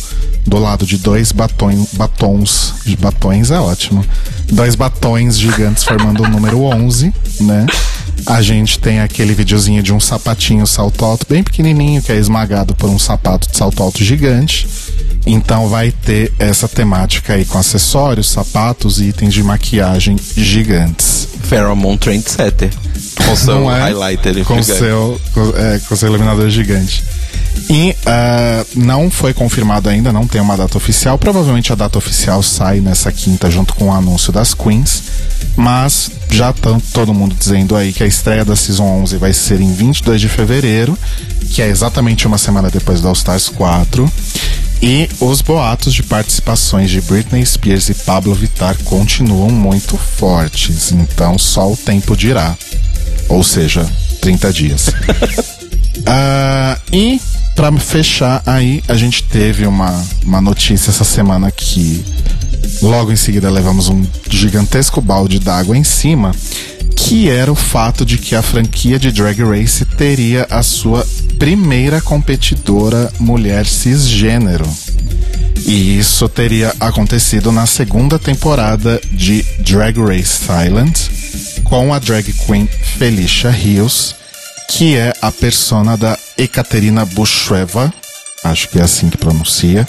do 0.46 0.58
lado 0.58 0.84
de 0.84 0.98
dois 0.98 1.32
batons, 1.32 1.94
batons, 1.94 2.74
batons 2.98 3.50
é 3.50 3.58
ótimo. 3.58 4.04
Dois 4.50 4.74
batons 4.74 5.38
gigantes 5.38 5.84
formando 5.84 6.24
o 6.24 6.28
número 6.28 6.62
11, 6.64 7.12
né? 7.40 7.66
A 8.26 8.40
gente 8.40 8.78
tem 8.78 9.00
aquele 9.00 9.34
videozinho 9.34 9.82
de 9.82 9.92
um 9.92 10.00
sapatinho 10.00 10.66
salto 10.66 11.04
alto 11.04 11.26
bem 11.28 11.42
pequenininho 11.42 12.02
que 12.02 12.12
é 12.12 12.16
esmagado 12.16 12.74
por 12.74 12.88
um 12.88 12.98
sapato 12.98 13.50
de 13.50 13.56
salto 13.56 13.82
alto 13.82 14.02
gigante. 14.02 14.68
Então 15.26 15.68
vai 15.68 15.92
ter 15.92 16.32
essa 16.38 16.68
temática 16.68 17.34
aí 17.34 17.44
com 17.44 17.58
acessórios, 17.58 18.28
sapatos 18.30 19.00
e 19.00 19.04
itens 19.04 19.34
de 19.34 19.42
maquiagem 19.42 20.16
gigantes. 20.36 21.28
Pheromone 21.44 21.98
Trendsetter. 21.98 22.70
Com 23.26 23.36
seu 23.36 23.70
é? 23.70 23.80
highlighter 23.80 24.44
com 24.44 24.62
seu, 24.62 25.20
com, 25.32 25.52
é, 25.56 25.78
com 25.80 25.96
seu 25.96 26.08
iluminador 26.08 26.48
gigante. 26.48 27.04
E 27.68 27.96
uh, 28.06 28.66
não 28.74 29.10
foi 29.10 29.32
confirmado 29.32 29.88
ainda, 29.88 30.12
não 30.12 30.26
tem 30.26 30.40
uma 30.40 30.56
data 30.56 30.76
oficial. 30.76 31.18
Provavelmente 31.18 31.72
a 31.72 31.74
data 31.74 31.98
oficial 31.98 32.42
sai 32.42 32.80
nessa 32.80 33.10
quinta 33.10 33.50
junto 33.50 33.74
com 33.74 33.86
o 33.86 33.92
anúncio 33.92 34.32
das 34.32 34.54
Queens. 34.54 35.02
Mas 35.56 36.10
já 36.30 36.50
está 36.50 36.78
todo 36.92 37.12
mundo 37.12 37.34
dizendo 37.34 37.76
aí 37.76 37.92
que 37.92 38.02
a 38.02 38.06
estreia 38.06 38.44
da 38.44 38.56
Season 38.56 38.84
11 38.84 39.16
vai 39.16 39.32
ser 39.32 39.60
em 39.60 39.72
22 39.72 40.20
de 40.20 40.28
fevereiro, 40.28 40.98
que 41.50 41.60
é 41.60 41.68
exatamente 41.68 42.26
uma 42.26 42.38
semana 42.38 42.70
depois 42.70 43.00
do 43.00 43.08
All 43.08 43.14
Stars 43.14 43.48
4. 43.48 44.10
E 44.82 45.08
os 45.20 45.40
boatos 45.40 45.94
de 45.94 46.02
participações 46.02 46.90
de 46.90 47.00
Britney 47.00 47.46
Spears 47.46 47.88
e 47.88 47.94
Pablo 47.94 48.34
Vittar 48.34 48.76
continuam 48.84 49.48
muito 49.48 49.96
fortes, 49.96 50.90
então 50.90 51.38
só 51.38 51.70
o 51.70 51.76
tempo 51.76 52.16
dirá. 52.16 52.56
Ou 53.28 53.44
seja, 53.44 53.88
30 54.20 54.52
dias. 54.52 54.88
uh, 54.88 56.80
e 56.92 57.20
para 57.54 57.72
fechar 57.78 58.42
aí, 58.46 58.82
a 58.88 58.94
gente 58.94 59.22
teve 59.24 59.66
uma, 59.66 60.04
uma 60.24 60.40
notícia 60.40 60.90
essa 60.90 61.04
semana 61.04 61.50
que 61.50 62.04
logo 62.80 63.12
em 63.12 63.16
seguida 63.16 63.50
levamos 63.50 63.88
um 63.88 64.04
gigantesco 64.28 65.00
balde 65.00 65.38
d'água 65.38 65.76
em 65.76 65.84
cima, 65.84 66.32
que 66.96 67.28
era 67.28 67.50
o 67.50 67.54
fato 67.54 68.04
de 68.04 68.18
que 68.18 68.34
a 68.34 68.42
franquia 68.42 68.98
de 68.98 69.12
Drag 69.12 69.42
Race 69.42 69.84
teria 69.84 70.46
a 70.50 70.62
sua 70.62 71.06
primeira 71.38 72.00
competidora 72.00 73.12
mulher 73.18 73.66
cisgênero. 73.66 74.68
E 75.64 75.98
isso 75.98 76.28
teria 76.28 76.74
acontecido 76.80 77.52
na 77.52 77.66
segunda 77.66 78.18
temporada 78.18 79.00
de 79.12 79.44
Drag 79.60 79.98
Race 80.00 80.40
Thailand, 80.46 80.92
com 81.64 81.94
a 81.94 81.98
drag 81.98 82.32
queen 82.32 82.68
Felicia 82.98 83.50
Rios, 83.50 84.14
que 84.68 84.96
é 84.96 85.12
a 85.20 85.30
persona 85.30 85.96
da 85.96 86.18
Ekaterina 86.36 87.04
Busheva, 87.04 87.92
acho 88.44 88.68
que 88.68 88.78
é 88.78 88.82
assim 88.82 89.08
que 89.08 89.16
pronuncia, 89.16 89.86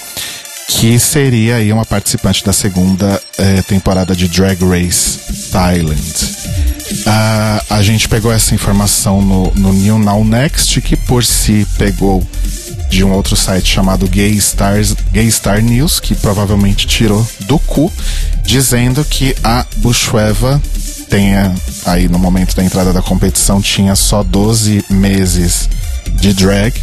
que 0.67 0.97
seria 0.99 1.55
aí 1.57 1.71
uma 1.71 1.85
participante 1.85 2.43
da 2.43 2.53
segunda 2.53 3.21
eh, 3.37 3.61
temporada 3.63 4.15
de 4.15 4.27
Drag 4.27 4.57
Race 4.63 5.49
Thailand. 5.51 6.01
Uh, 7.05 7.65
a 7.69 7.81
gente 7.81 8.07
pegou 8.07 8.31
essa 8.31 8.53
informação 8.53 9.21
no, 9.21 9.51
no 9.55 9.73
New 9.73 9.97
Now 9.97 10.23
Next, 10.23 10.79
que 10.81 10.95
por 10.95 11.23
si 11.25 11.67
pegou 11.77 12.25
de 12.89 13.03
um 13.03 13.11
outro 13.11 13.35
site 13.35 13.67
chamado 13.67 14.07
Gay, 14.07 14.33
Stars, 14.33 14.95
Gay 15.11 15.27
Star 15.31 15.61
News, 15.61 15.99
que 15.99 16.13
provavelmente 16.13 16.85
tirou 16.85 17.25
do 17.41 17.57
cu, 17.57 17.91
dizendo 18.43 19.03
que 19.03 19.35
a 19.43 19.65
Bushweva 19.77 20.61
tenha, 21.09 21.53
aí 21.85 22.07
no 22.07 22.19
momento 22.19 22.55
da 22.55 22.63
entrada 22.63 22.93
da 22.93 23.01
competição, 23.01 23.61
tinha 23.61 23.95
só 23.95 24.23
12 24.23 24.85
meses 24.89 25.69
de 26.23 26.33
drag 26.33 26.73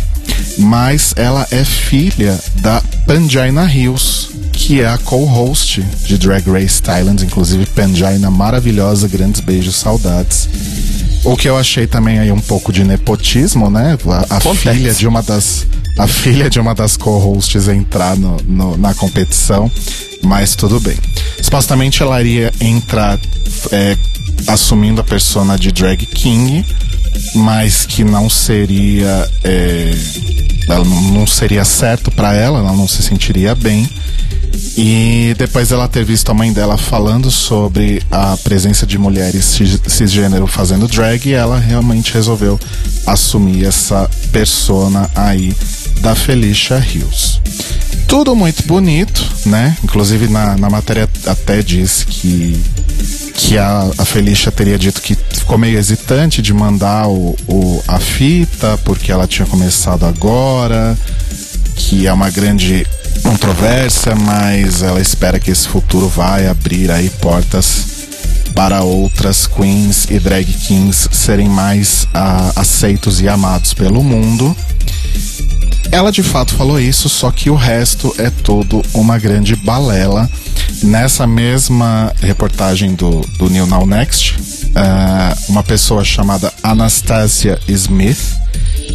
mas 0.59 1.15
ela 1.17 1.47
é 1.51 1.65
filha 1.65 2.39
da 2.57 2.83
Pangina 3.07 3.65
Hills, 3.73 4.29
que 4.53 4.83
é 4.83 4.87
a 4.87 4.99
co-host 4.99 5.81
de 6.05 6.19
Drag 6.19 6.47
Race 6.51 6.83
Thailand, 6.83 7.25
inclusive 7.25 7.65
Pangina 7.67 8.31
maravilhosa, 8.31 9.09
grandes 9.09 9.41
beijos, 9.41 9.77
saudades. 9.77 10.49
O 11.25 11.37
que 11.37 11.49
eu 11.49 11.57
achei 11.57 11.87
também 11.87 12.19
aí 12.19 12.31
um 12.31 12.41
pouco 12.41 12.73
de 12.73 12.85
nepotismo, 12.85 13.71
né? 13.71 13.97
A, 14.31 14.37
a 14.37 14.41
filha 14.41 14.93
de 14.93 15.07
uma 15.07 15.23
das 15.23 15.67
a 15.99 16.07
filha 16.07 16.49
de 16.49 16.59
uma 16.61 16.75
das 16.75 16.97
co-hosts 16.97 17.69
entrar 17.69 18.17
no, 18.17 18.37
no, 18.47 18.77
na 18.77 18.95
competição, 18.95 19.71
mas 20.23 20.55
tudo 20.55 20.81
bem. 20.81 20.97
Supostamente 21.43 22.03
ela 22.03 22.21
iria 22.21 22.53
entrar 22.61 23.19
é, 23.73 23.97
assumindo 24.47 25.01
a 25.01 25.05
persona 25.05 25.59
de 25.59 25.73
Drag 25.73 25.99
King, 26.07 26.65
mas 27.35 27.87
que 27.87 28.05
não 28.05 28.29
seria 28.29 29.31
é, 29.45 29.93
ela 30.69 30.85
não 30.85 31.27
seria 31.27 31.65
certo 31.65 32.11
para 32.11 32.35
ela, 32.35 32.59
ela 32.59 32.73
não 32.73 32.87
se 32.87 33.03
sentiria 33.03 33.55
bem. 33.55 33.89
E 34.77 35.35
depois 35.37 35.71
ela 35.73 35.89
ter 35.89 36.05
visto 36.05 36.31
a 36.31 36.35
mãe 36.35 36.53
dela 36.53 36.77
falando 36.77 37.31
sobre 37.31 38.03
a 38.11 38.37
presença 38.37 38.87
de 38.87 38.99
mulheres 38.99 39.59
cisgênero 39.87 40.47
fazendo 40.47 40.89
drag, 40.89 41.33
ela 41.33 41.59
realmente 41.59 42.15
resolveu 42.15 42.59
assumir 43.07 43.65
essa 43.65 44.09
persona 44.33 45.11
aí 45.15 45.55
da 46.01 46.15
Felicia 46.15 46.79
Hills. 46.79 47.41
Tudo 48.07 48.35
muito 48.35 48.65
bonito, 48.65 49.25
né? 49.47 49.77
Inclusive 49.85 50.29
na, 50.29 50.57
na 50.57 50.69
matéria 50.69 51.09
até 51.27 51.63
diz 51.63 52.05
que, 52.09 52.61
que 53.41 53.57
a, 53.57 53.91
a 53.97 54.05
Felicia 54.05 54.53
teria 54.53 54.79
dito 54.79 55.01
que 55.01 55.17
ficou 55.33 55.57
meio 55.57 55.79
hesitante 55.79 56.43
de 56.43 56.53
mandar 56.53 57.09
o, 57.09 57.35
o, 57.49 57.83
a 57.89 57.99
fita, 57.99 58.79
porque 58.85 59.11
ela 59.11 59.27
tinha 59.27 59.47
começado 59.47 60.05
agora, 60.05 60.97
que 61.75 62.07
é 62.07 62.13
uma 62.13 62.31
grande 62.31 62.87
controvérsia, 63.23 64.15
mas 64.15 64.83
ela 64.83 65.01
espera 65.01 65.41
que 65.41 65.51
esse 65.51 65.67
futuro 65.67 66.07
vai 66.07 66.47
abrir 66.47 66.91
aí 66.91 67.09
portas 67.09 67.87
para 68.55 68.83
outras 68.83 69.47
queens 69.47 70.07
e 70.11 70.19
drag 70.19 70.45
kings 70.45 71.09
serem 71.11 71.49
mais 71.49 72.05
uh, 72.15 72.53
aceitos 72.57 73.21
e 73.21 73.29
amados 73.29 73.73
pelo 73.73 74.03
mundo. 74.03 74.55
Ela 75.93 76.13
de 76.13 76.23
fato 76.23 76.55
falou 76.55 76.79
isso, 76.79 77.09
só 77.09 77.31
que 77.33 77.51
o 77.51 77.57
resto 77.57 78.15
é 78.17 78.31
todo 78.31 78.83
uma 78.95 79.19
grande 79.19 79.57
balela. 79.57 80.31
Nessa 80.83 81.27
mesma 81.27 82.15
reportagem 82.21 82.95
do, 82.95 83.21
do 83.37 83.51
New 83.51 83.67
Now 83.67 83.85
Next, 83.85 84.37
uh, 84.39 85.51
uma 85.51 85.63
pessoa 85.63 86.05
chamada 86.05 86.53
Anastasia 86.63 87.59
Smith 87.67 88.39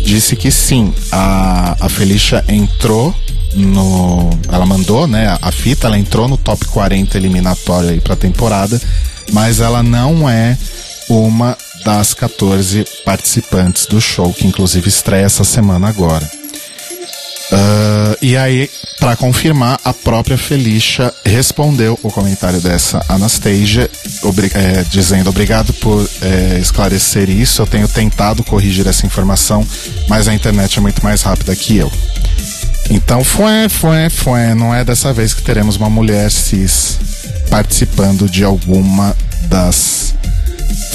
disse 0.06 0.36
que 0.36 0.50
sim, 0.50 0.94
a, 1.12 1.76
a 1.80 1.90
Felicia 1.90 2.44
entrou 2.48 3.14
no. 3.54 4.30
Ela 4.52 4.66
mandou, 4.66 5.06
né? 5.06 5.38
A 5.42 5.52
fita, 5.52 5.88
ela 5.88 6.00
entrou 6.00 6.28
no 6.28 6.38
top 6.38 6.66
40 6.66 7.18
eliminatório 7.18 7.90
aí 7.90 8.00
pra 8.00 8.16
temporada, 8.16 8.82
mas 9.34 9.60
ela 9.60 9.84
não 9.84 10.30
é 10.30 10.58
uma 11.10 11.58
das 11.84 12.14
14 12.14 12.86
participantes 13.04 13.86
do 13.86 14.02
show, 14.02 14.34
que 14.34 14.48
inclusive 14.48 14.88
estreia 14.88 15.26
essa 15.26 15.44
semana 15.44 15.88
agora. 15.88 16.28
Uh, 17.56 18.18
e 18.22 18.36
aí, 18.36 18.70
para 19.00 19.16
confirmar, 19.16 19.80
a 19.84 19.94
própria 19.94 20.38
Felicia 20.38 21.14
respondeu 21.26 21.98
o 22.04 22.12
comentário 22.12 22.60
dessa 22.60 23.02
Anastasia, 23.08 23.90
obri 24.24 24.52
é, 24.54 24.84
dizendo 24.84 25.30
obrigado 25.30 25.72
por 25.74 26.06
é, 26.22 26.60
esclarecer 26.60 27.30
isso. 27.30 27.62
Eu 27.62 27.68
tenho 27.68 27.88
tentado 27.88 28.44
corrigir 28.44 28.86
essa 28.88 29.06
informação, 29.06 29.66
mas 30.10 30.28
a 30.28 30.34
internet 30.34 30.78
é 30.78 30.82
muito 30.82 31.02
mais 31.02 31.22
rápida 31.22 31.56
que 31.56 31.78
eu. 31.78 31.90
Então, 32.90 33.24
foi, 33.24 33.70
foi, 33.70 34.10
foi. 34.10 34.54
Não 34.54 34.76
é 34.76 34.84
dessa 34.84 35.14
vez 35.14 35.34
que 35.34 35.42
teremos 35.42 35.78
uma 35.78 35.90
mulher 35.90 36.30
cis 36.30 37.00
participando 37.50 38.30
de 38.30 38.44
alguma 38.44 39.16
das 39.48 40.05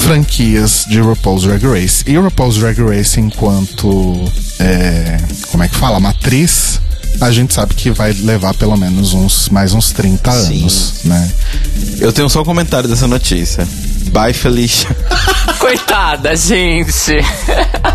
franquias 0.01 0.85
de 0.87 0.99
RuPaul's 0.99 1.43
Drag 1.43 1.65
Race. 1.65 2.03
E 2.07 2.17
RuPaul's 2.17 2.57
Drag 2.57 2.79
Race, 2.81 3.19
enquanto. 3.19 4.31
É, 4.59 5.17
como 5.49 5.63
é 5.63 5.67
que 5.67 5.75
fala? 5.75 5.99
Matriz. 5.99 6.81
A 7.19 7.29
gente 7.29 7.53
sabe 7.53 7.75
que 7.75 7.91
vai 7.91 8.13
levar 8.13 8.53
pelo 8.53 8.75
menos 8.77 9.13
uns 9.13 9.49
mais 9.49 9.73
uns 9.73 9.91
30 9.91 10.31
Sim. 10.31 10.61
anos, 10.61 10.93
né? 11.03 11.31
Eu 11.99 12.11
tenho 12.11 12.29
só 12.29 12.41
um 12.41 12.45
comentário 12.45 12.89
dessa 12.89 13.07
notícia. 13.07 13.67
Bye, 14.11 14.33
Felicia. 14.33 14.89
Coitada, 15.59 16.35
gente. 16.35 17.19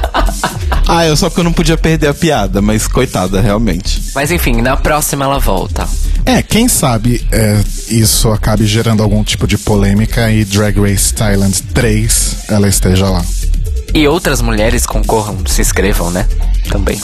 ah, 0.86 1.06
eu 1.06 1.16
só 1.16 1.28
porque 1.28 1.40
eu 1.40 1.44
não 1.44 1.52
podia 1.52 1.76
perder 1.76 2.08
a 2.08 2.14
piada, 2.14 2.62
mas 2.62 2.86
coitada, 2.86 3.40
realmente. 3.40 4.02
Mas 4.14 4.30
enfim, 4.30 4.60
na 4.60 4.76
próxima 4.76 5.24
ela 5.24 5.38
volta. 5.38 5.88
É, 6.26 6.42
quem 6.42 6.68
sabe 6.68 7.24
é, 7.30 7.62
isso 7.88 8.30
acabe 8.32 8.66
gerando 8.66 9.02
algum 9.02 9.22
tipo 9.22 9.46
de 9.46 9.56
polêmica 9.56 10.30
e 10.30 10.44
Drag 10.44 10.78
Race 10.78 11.14
Thailand 11.14 11.62
3 11.72 12.36
ela 12.48 12.68
esteja 12.68 13.08
lá. 13.08 13.24
E 13.94 14.06
outras 14.08 14.42
mulheres 14.42 14.84
concorram, 14.84 15.38
se 15.46 15.62
inscrevam, 15.62 16.10
né? 16.10 16.26
Também. 16.68 17.00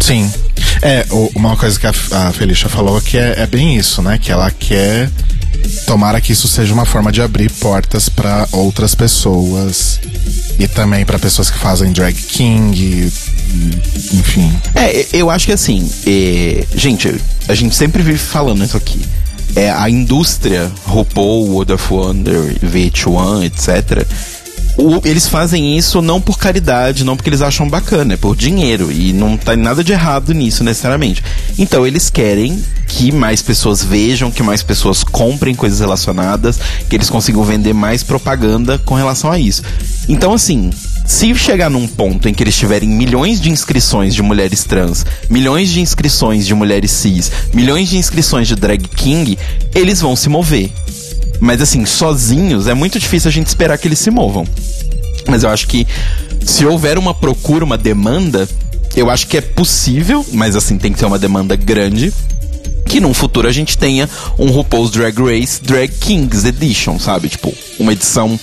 Sim. 0.00 0.32
É, 0.80 1.06
uma 1.34 1.54
coisa 1.56 1.78
que 1.78 1.86
a, 1.86 1.92
a 2.12 2.32
Felicia 2.32 2.68
falou 2.68 3.00
que 3.00 3.18
é, 3.18 3.42
é 3.42 3.46
bem 3.46 3.76
isso, 3.76 4.00
né? 4.00 4.18
Que 4.18 4.32
ela 4.32 4.50
quer 4.50 5.10
tomara 5.86 6.20
que 6.20 6.32
isso 6.32 6.48
seja 6.48 6.72
uma 6.72 6.84
forma 6.84 7.10
de 7.12 7.20
abrir 7.20 7.50
portas 7.50 8.08
para 8.08 8.48
outras 8.52 8.94
pessoas 8.94 10.00
e 10.58 10.66
também 10.66 11.04
para 11.04 11.18
pessoas 11.18 11.50
que 11.50 11.58
fazem 11.58 11.92
drag 11.92 12.14
king, 12.14 13.12
enfim. 14.12 14.52
É, 14.74 15.06
eu 15.12 15.30
acho 15.30 15.46
que 15.46 15.52
assim, 15.52 15.88
é, 16.06 16.64
gente, 16.74 17.14
a 17.48 17.54
gente 17.54 17.74
sempre 17.74 18.02
vive 18.02 18.18
falando 18.18 18.64
isso 18.64 18.76
aqui. 18.76 19.00
É, 19.54 19.70
a 19.70 19.88
indústria 19.88 20.70
RuPaul, 20.86 21.50
World 21.50 21.72
of 21.72 21.92
Wonder, 21.92 22.58
VH1, 22.60 23.44
etc 23.44 24.06
o, 24.76 25.00
eles 25.04 25.26
fazem 25.26 25.76
isso 25.76 26.02
não 26.02 26.20
por 26.20 26.38
caridade, 26.38 27.04
não 27.04 27.16
porque 27.16 27.30
eles 27.30 27.40
acham 27.40 27.68
bacana, 27.68 28.14
é 28.14 28.16
por 28.16 28.36
dinheiro. 28.36 28.92
E 28.92 29.12
não 29.12 29.36
tá 29.36 29.56
nada 29.56 29.82
de 29.82 29.92
errado 29.92 30.34
nisso 30.34 30.62
necessariamente. 30.62 31.22
Então 31.58 31.86
eles 31.86 32.10
querem 32.10 32.62
que 32.86 33.10
mais 33.10 33.42
pessoas 33.42 33.82
vejam, 33.82 34.30
que 34.30 34.42
mais 34.42 34.62
pessoas 34.62 35.02
comprem 35.02 35.54
coisas 35.54 35.80
relacionadas, 35.80 36.58
que 36.88 36.94
eles 36.94 37.10
consigam 37.10 37.42
vender 37.42 37.72
mais 37.72 38.02
propaganda 38.02 38.78
com 38.78 38.94
relação 38.94 39.32
a 39.32 39.38
isso. 39.38 39.62
Então, 40.08 40.32
assim, 40.32 40.70
se 41.06 41.32
chegar 41.36 41.70
num 41.70 41.86
ponto 41.86 42.28
em 42.28 42.34
que 42.34 42.42
eles 42.42 42.56
tiverem 42.56 42.88
milhões 42.88 43.40
de 43.40 43.48
inscrições 43.48 44.14
de 44.14 44.22
mulheres 44.22 44.64
trans, 44.64 45.06
milhões 45.30 45.70
de 45.70 45.80
inscrições 45.80 46.46
de 46.46 46.54
mulheres 46.54 46.90
cis, 46.90 47.30
milhões 47.54 47.88
de 47.88 47.96
inscrições 47.96 48.48
de 48.48 48.56
drag 48.56 48.88
king, 48.88 49.38
eles 49.74 50.00
vão 50.00 50.16
se 50.16 50.28
mover. 50.28 50.70
Mas 51.40 51.60
assim, 51.62 51.86
sozinhos 51.86 52.66
é 52.66 52.74
muito 52.74 52.98
difícil 52.98 53.28
a 53.28 53.32
gente 53.32 53.46
esperar 53.46 53.78
que 53.78 53.86
eles 53.86 53.98
se 53.98 54.10
movam. 54.10 54.46
Mas 55.28 55.44
eu 55.44 55.50
acho 55.50 55.68
que 55.68 55.86
se 56.44 56.66
houver 56.66 56.98
uma 56.98 57.14
procura, 57.14 57.64
uma 57.64 57.78
demanda, 57.78 58.48
eu 58.96 59.08
acho 59.08 59.26
que 59.28 59.36
é 59.36 59.40
possível, 59.40 60.24
mas 60.32 60.56
assim, 60.56 60.76
tem 60.76 60.92
que 60.92 60.98
ter 60.98 61.06
uma 61.06 61.18
demanda 61.18 61.54
grande. 61.54 62.12
Que 62.84 63.00
num 63.00 63.12
futuro 63.12 63.48
a 63.48 63.52
gente 63.52 63.76
tenha 63.76 64.08
um 64.38 64.50
RuPaul's 64.50 64.90
Drag 64.90 65.16
Race 65.20 65.60
Drag 65.62 65.88
Kings 65.88 66.46
Edition, 66.46 66.98
sabe? 66.98 67.28
Tipo, 67.28 67.52
uma 67.78 67.92
edição 67.92 68.38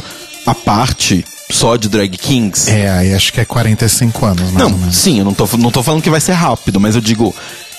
à 0.45 0.54
parte 0.54 1.26
só 1.49 1.75
de 1.75 1.89
drag 1.89 2.17
kings. 2.17 2.69
É, 2.69 2.89
aí 2.89 3.13
acho 3.13 3.32
que 3.32 3.41
é 3.41 3.45
45 3.45 4.25
anos, 4.25 4.51
mais 4.51 4.71
Não, 4.71 4.91
sim, 4.91 5.19
eu 5.19 5.25
não 5.25 5.34
tô, 5.34 5.47
não 5.58 5.71
tô 5.71 5.84
falando 5.84 6.01
que 6.01 6.10
vai 6.10 6.21
ser 6.21 6.34
rápido, 6.34 6.79
mas 6.79 6.95
eu 6.95 7.01
digo, 7.01 7.34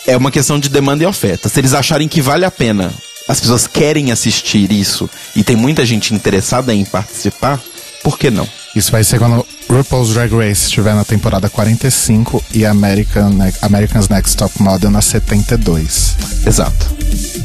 é 0.06 0.16
uma 0.16 0.30
questão 0.30 0.58
de 0.58 0.68
demanda 0.68 1.02
e 1.02 1.06
oferta. 1.06 1.48
Se 1.48 1.60
eles 1.60 1.74
acharem 1.74 2.08
que 2.08 2.20
vale 2.20 2.44
a 2.44 2.50
pena 2.50 2.92
as 3.26 3.40
pessoas 3.40 3.66
querem 3.66 4.12
assistir 4.12 4.70
isso 4.70 5.08
e 5.34 5.42
tem 5.42 5.56
muita 5.56 5.84
gente 5.84 6.14
interessada 6.14 6.74
em 6.74 6.84
participar, 6.84 7.60
por 8.02 8.18
que 8.18 8.30
não? 8.30 8.46
Isso 8.76 8.92
vai 8.92 9.02
ser 9.02 9.18
quando 9.18 9.46
RuPaul's 9.68 10.12
Drag 10.12 10.30
Race 10.34 10.66
estiver 10.66 10.94
na 10.94 11.04
temporada 11.04 11.48
45 11.48 12.44
e 12.52 12.66
American, 12.66 13.30
American's 13.62 14.08
Next 14.08 14.36
Top 14.36 14.60
Model 14.60 14.90
na 14.90 15.00
72. 15.00 16.16
Exato. 16.44 16.94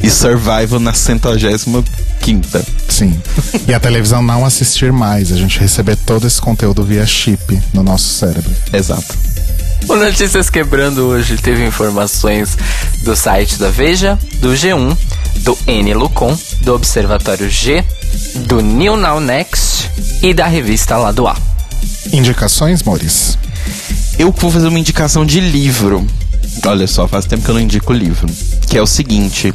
E 0.03 0.09
Survival 0.09 0.79
na 0.79 0.93
105 0.93 1.85
quinta. 2.29 2.63
Sim. 2.87 3.19
e 3.67 3.73
a 3.73 3.79
televisão 3.79 4.21
não 4.21 4.45
assistir 4.45 4.91
mais, 4.91 5.31
a 5.31 5.35
gente 5.35 5.59
receber 5.59 5.95
todo 5.95 6.27
esse 6.27 6.39
conteúdo 6.39 6.83
via 6.83 7.03
chip 7.03 7.59
no 7.73 7.81
nosso 7.81 8.13
cérebro. 8.13 8.51
Exato. 8.71 9.17
O 9.87 9.95
Notícias 9.95 10.47
Quebrando 10.47 11.07
hoje 11.07 11.37
teve 11.37 11.65
informações 11.65 12.55
do 13.03 13.15
site 13.15 13.57
da 13.57 13.69
Veja, 13.69 14.19
do 14.41 14.49
G1, 14.49 14.95
do 15.37 15.57
N 15.65 15.93
Lucon, 15.95 16.37
do 16.61 16.75
Observatório 16.75 17.49
G, 17.49 17.83
do 18.47 18.61
New 18.61 18.95
Now 18.95 19.19
Next 19.19 19.89
e 20.21 20.31
da 20.31 20.45
revista 20.45 20.97
lá 20.97 21.11
do 21.11 21.27
A. 21.27 21.35
Indicações, 22.13 22.83
Maurício? 22.83 23.39
Eu 24.19 24.31
vou 24.31 24.51
fazer 24.51 24.67
uma 24.67 24.77
indicação 24.77 25.25
de 25.25 25.39
livro. 25.39 26.05
Olha 26.63 26.85
só, 26.85 27.07
faz 27.07 27.25
tempo 27.25 27.43
que 27.43 27.49
eu 27.49 27.55
não 27.55 27.61
indico 27.61 27.91
livro. 27.93 28.27
Que 28.67 28.77
é 28.77 28.81
o 28.81 28.87
seguinte: 28.87 29.53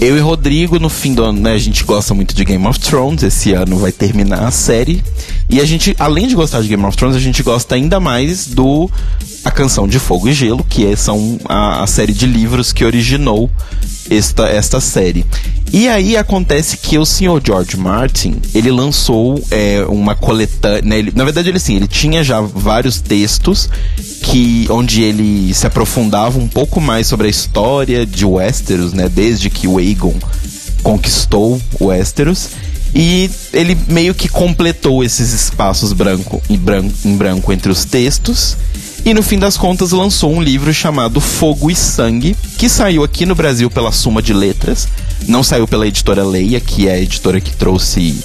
eu 0.00 0.16
e 0.16 0.20
Rodrigo, 0.20 0.78
no 0.78 0.88
fim 0.88 1.14
do 1.14 1.24
ano, 1.24 1.40
né, 1.40 1.52
a 1.52 1.58
gente 1.58 1.84
gosta 1.84 2.14
muito 2.14 2.34
de 2.34 2.44
Game 2.44 2.66
of 2.66 2.78
Thrones. 2.78 3.22
Esse 3.22 3.52
ano 3.52 3.78
vai 3.78 3.92
terminar 3.92 4.46
a 4.46 4.50
série. 4.50 5.02
E 5.48 5.60
a 5.60 5.64
gente, 5.64 5.94
além 5.98 6.26
de 6.26 6.34
gostar 6.34 6.60
de 6.62 6.68
Game 6.68 6.84
of 6.84 6.96
Thrones, 6.96 7.16
a 7.16 7.20
gente 7.20 7.42
gosta 7.42 7.74
ainda 7.74 8.00
mais 8.00 8.46
do 8.46 8.90
A 9.44 9.50
Canção 9.50 9.86
de 9.86 9.98
Fogo 9.98 10.28
e 10.28 10.32
Gelo, 10.32 10.64
que 10.68 10.86
é, 10.86 10.96
são 10.96 11.38
a, 11.44 11.82
a 11.82 11.86
série 11.86 12.12
de 12.12 12.26
livros 12.26 12.72
que 12.72 12.84
originou 12.84 13.50
esta, 14.10 14.46
esta 14.48 14.80
série. 14.80 15.24
E 15.72 15.88
aí 15.88 16.16
acontece 16.16 16.76
que 16.76 16.96
o 16.98 17.04
senhor 17.04 17.42
George 17.44 17.76
Martin, 17.76 18.36
ele 18.54 18.70
lançou 18.70 19.42
é, 19.50 19.84
uma 19.88 20.14
coletânea. 20.14 20.82
Né, 20.82 21.10
na 21.14 21.24
verdade, 21.24 21.48
ele 21.48 21.58
sim, 21.58 21.76
ele 21.76 21.88
tinha 21.88 22.22
já 22.22 22.40
vários 22.40 23.00
textos 23.00 23.68
que 24.22 24.66
onde 24.70 25.02
ele 25.02 25.52
se 25.52 25.66
aprofundava 25.66 26.38
um 26.38 26.48
pouco 26.48 26.80
mais 26.80 27.06
sobre 27.06 27.26
a 27.26 27.30
história 27.30 28.06
de 28.06 28.24
Westeros, 28.24 28.92
né? 28.92 29.08
Desde 29.08 29.50
que 29.50 29.66
o 29.66 29.80
Aegon 29.86 30.14
conquistou 30.82 31.60
Westeros. 31.80 32.50
E 32.94 33.28
ele 33.52 33.76
meio 33.88 34.14
que 34.14 34.28
completou 34.28 35.02
esses 35.02 35.32
espaços 35.32 35.92
branco, 35.92 36.40
em, 36.48 36.56
branco, 36.56 36.94
em 37.04 37.16
branco 37.16 37.52
entre 37.52 37.72
os 37.72 37.84
textos. 37.84 38.56
E 39.04 39.12
no 39.12 39.22
fim 39.22 39.38
das 39.38 39.56
contas 39.56 39.90
lançou 39.90 40.32
um 40.32 40.40
livro 40.40 40.72
chamado 40.72 41.20
Fogo 41.20 41.70
e 41.70 41.74
Sangue, 41.74 42.36
que 42.56 42.68
saiu 42.68 43.02
aqui 43.02 43.26
no 43.26 43.34
Brasil 43.34 43.68
pela 43.68 43.90
Suma 43.90 44.22
de 44.22 44.32
Letras. 44.32 44.86
Não 45.26 45.42
saiu 45.42 45.66
pela 45.66 45.88
editora 45.88 46.24
Leia, 46.24 46.60
que 46.60 46.86
é 46.86 46.92
a 46.92 47.00
editora 47.00 47.40
que 47.40 47.54
trouxe 47.56 48.16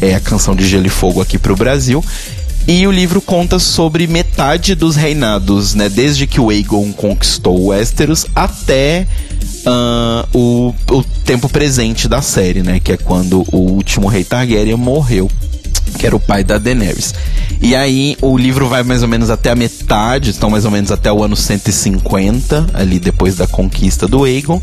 é, 0.00 0.14
a 0.14 0.20
canção 0.20 0.54
de 0.54 0.66
Gelo 0.66 0.86
e 0.86 0.90
Fogo 0.90 1.20
aqui 1.20 1.36
para 1.36 1.52
o 1.52 1.56
Brasil. 1.56 2.04
E 2.66 2.86
o 2.86 2.92
livro 2.92 3.20
conta 3.20 3.58
sobre 3.58 4.06
metade 4.06 4.74
dos 4.74 4.94
reinados, 4.94 5.74
né? 5.74 5.88
Desde 5.88 6.26
que 6.26 6.40
o 6.40 6.50
Aegon 6.50 6.92
conquistou 6.92 7.66
Westeros 7.66 8.26
até 8.34 9.06
uh, 9.66 10.38
o, 10.38 10.74
o 10.90 11.04
tempo 11.24 11.48
presente 11.48 12.08
da 12.08 12.22
série, 12.22 12.62
né? 12.62 12.78
Que 12.78 12.92
é 12.92 12.96
quando 12.96 13.44
o 13.52 13.58
último 13.58 14.06
rei 14.06 14.22
Targaryen 14.22 14.76
morreu 14.76 15.30
que 15.98 16.06
era 16.06 16.16
o 16.16 16.20
pai 16.20 16.42
da 16.42 16.58
Daenerys. 16.58 17.14
E 17.60 17.76
aí 17.76 18.16
o 18.20 18.36
livro 18.36 18.68
vai 18.68 18.82
mais 18.82 19.02
ou 19.02 19.08
menos 19.08 19.30
até 19.30 19.50
a 19.50 19.54
metade, 19.54 20.30
estão 20.30 20.50
mais 20.50 20.64
ou 20.64 20.70
menos 20.70 20.90
até 20.90 21.12
o 21.12 21.22
ano 21.22 21.36
150, 21.36 22.66
ali 22.74 22.98
depois 22.98 23.36
da 23.36 23.46
conquista 23.46 24.08
do 24.08 24.24
Aegon. 24.24 24.60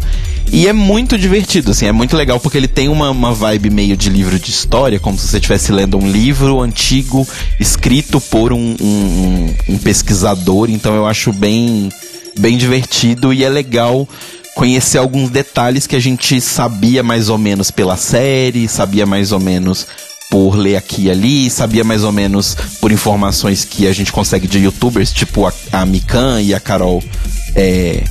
E 0.52 0.68
é 0.68 0.74
muito 0.74 1.18
divertido, 1.18 1.72
assim, 1.72 1.86
é 1.86 1.92
muito 1.92 2.18
legal 2.18 2.40
porque 2.40 2.58
ele 2.58 2.68
tem 2.68 2.90
uma, 2.90 3.10
uma 3.12 3.34
vibe 3.34 3.70
meio 3.70 3.96
de 3.96 4.10
livro 4.10 4.38
de 4.38 4.50
história, 4.50 5.00
como 5.00 5.18
se 5.18 5.28
você 5.28 5.38
estivesse 5.38 5.72
lendo 5.72 5.98
um 5.98 6.12
livro 6.12 6.60
antigo 6.60 7.28
escrito 7.60 8.20
por 8.20 8.52
um, 8.52 8.76
um, 8.82 9.54
um 9.70 9.78
pesquisador. 9.78 10.70
Então 10.70 10.96
eu 10.96 11.08
acho 11.08 11.32
bem, 11.32 11.90
bem 12.38 12.58
divertido 12.58 13.32
e 13.32 13.44
é 13.44 13.50
legal 13.50 14.08
conhecer 14.56 14.98
alguns 14.98 15.30
detalhes 15.30 15.88
que 15.88 15.96
a 15.96 16.02
gente 16.02 16.42
sabia 16.42 17.02
mais 17.02 17.30
ou 17.30 17.38
menos 17.38 17.72
pela 17.72 17.96
série, 17.96 18.68
sabia 18.68 19.06
mais 19.06 19.32
ou 19.32 19.40
menos 19.40 19.88
por 20.30 20.56
ler 20.56 20.76
aqui 20.76 21.04
e 21.04 21.12
ali, 21.12 21.50
sabia 21.50 21.84
mais 21.84 22.04
ou 22.04 22.12
menos 22.12 22.56
por 22.80 22.92
informações 22.92 23.66
que 23.66 23.88
a 23.88 23.94
gente 23.94 24.12
consegue 24.12 24.48
de 24.48 24.60
youtubers, 24.60 25.12
tipo 25.12 25.48
a, 25.48 25.54
a 25.72 25.86
Mikan 25.86 26.42
e 26.42 26.54
a 26.54 26.60
Carol. 26.60 27.04
É, 27.56 28.04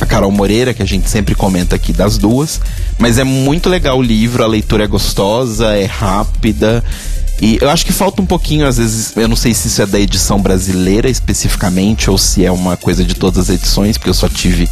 a 0.00 0.06
Carol 0.06 0.30
Moreira, 0.30 0.74
que 0.74 0.82
a 0.82 0.86
gente 0.86 1.08
sempre 1.08 1.34
comenta 1.34 1.74
aqui 1.74 1.92
das 1.92 2.18
duas. 2.18 2.60
Mas 2.98 3.18
é 3.18 3.24
muito 3.24 3.68
legal 3.68 3.98
o 3.98 4.02
livro, 4.02 4.44
a 4.44 4.46
leitura 4.46 4.84
é 4.84 4.86
gostosa, 4.86 5.74
é 5.74 5.84
rápida. 5.84 6.84
E 7.40 7.58
eu 7.60 7.68
acho 7.68 7.84
que 7.84 7.92
falta 7.92 8.22
um 8.22 8.26
pouquinho, 8.26 8.66
às 8.66 8.78
vezes, 8.78 9.14
eu 9.16 9.28
não 9.28 9.36
sei 9.36 9.52
se 9.52 9.68
isso 9.68 9.82
é 9.82 9.86
da 9.86 10.00
edição 10.00 10.40
brasileira 10.40 11.08
especificamente, 11.08 12.10
ou 12.10 12.16
se 12.16 12.44
é 12.44 12.50
uma 12.50 12.76
coisa 12.76 13.04
de 13.04 13.14
todas 13.14 13.50
as 13.50 13.54
edições, 13.54 13.98
porque 13.98 14.08
eu 14.08 14.14
só 14.14 14.28
tive 14.28 14.68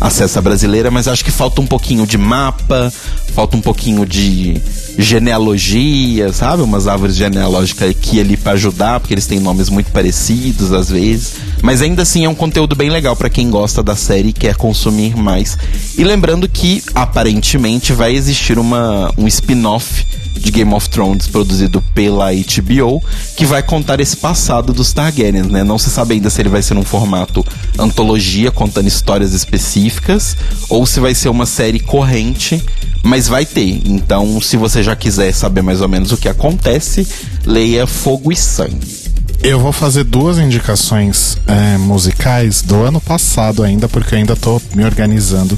acesso 0.00 0.38
à 0.38 0.42
brasileira, 0.42 0.90
mas 0.90 1.06
acho 1.06 1.24
que 1.24 1.30
falta 1.30 1.60
um 1.60 1.66
pouquinho 1.66 2.06
de 2.06 2.18
mapa, 2.18 2.92
falta 3.34 3.56
um 3.56 3.60
pouquinho 3.60 4.04
de 4.04 4.60
genealogia, 4.98 6.32
sabe? 6.32 6.62
Umas 6.62 6.88
árvores 6.88 7.14
genealógicas 7.14 7.90
aqui 7.90 8.20
ali 8.20 8.36
para 8.36 8.52
ajudar, 8.52 8.98
porque 8.98 9.14
eles 9.14 9.26
têm 9.26 9.38
nomes 9.38 9.68
muito 9.68 9.92
parecidos 9.92 10.72
às 10.72 10.90
vezes. 10.90 11.34
Mas 11.62 11.80
ainda 11.80 12.02
assim 12.02 12.24
é 12.24 12.28
um 12.28 12.34
conteúdo 12.34 12.74
bem 12.74 12.90
legal 12.90 13.14
para 13.14 13.30
quem 13.30 13.48
gosta 13.48 13.82
da 13.82 13.94
série 13.94 14.30
e 14.30 14.32
quer 14.32 14.56
consumir 14.56 15.16
mais. 15.16 15.56
E 15.96 16.02
lembrando 16.02 16.48
que 16.48 16.82
aparentemente 16.94 17.92
vai 17.92 18.14
existir 18.14 18.58
uma, 18.58 19.12
um 19.16 19.28
spin-off 19.28 20.04
de 20.38 20.50
Game 20.50 20.72
of 20.72 20.88
Thrones 20.88 21.26
produzido 21.26 21.82
pela 21.94 22.32
HBO, 22.32 23.02
que 23.36 23.44
vai 23.44 23.62
contar 23.62 24.00
esse 24.00 24.16
passado 24.16 24.72
dos 24.72 24.92
Targaryens, 24.92 25.48
né? 25.48 25.64
Não 25.64 25.78
se 25.78 25.90
sabe 25.90 26.14
ainda 26.14 26.30
se 26.30 26.40
ele 26.40 26.48
vai 26.48 26.62
ser 26.62 26.74
num 26.74 26.84
formato 26.84 27.44
antologia, 27.78 28.50
contando 28.50 28.86
histórias 28.86 29.32
específicas, 29.32 30.36
ou 30.68 30.86
se 30.86 31.00
vai 31.00 31.14
ser 31.14 31.28
uma 31.28 31.46
série 31.46 31.80
corrente, 31.80 32.62
mas 33.02 33.28
vai 33.28 33.44
ter. 33.44 33.82
Então, 33.84 34.40
se 34.40 34.56
você 34.56 34.82
já 34.82 34.94
quiser 34.94 35.32
saber 35.32 35.62
mais 35.62 35.80
ou 35.80 35.88
menos 35.88 36.12
o 36.12 36.16
que 36.16 36.28
acontece, 36.28 37.06
leia 37.44 37.86
Fogo 37.86 38.32
e 38.32 38.36
Sangue. 38.36 39.08
Eu 39.40 39.60
vou 39.60 39.72
fazer 39.72 40.02
duas 40.02 40.36
indicações 40.38 41.38
é, 41.46 41.78
musicais 41.78 42.60
do 42.60 42.82
ano 42.82 43.00
passado 43.00 43.62
ainda, 43.62 43.88
porque 43.88 44.14
eu 44.14 44.18
ainda 44.18 44.34
tô 44.34 44.60
me 44.74 44.84
organizando 44.84 45.56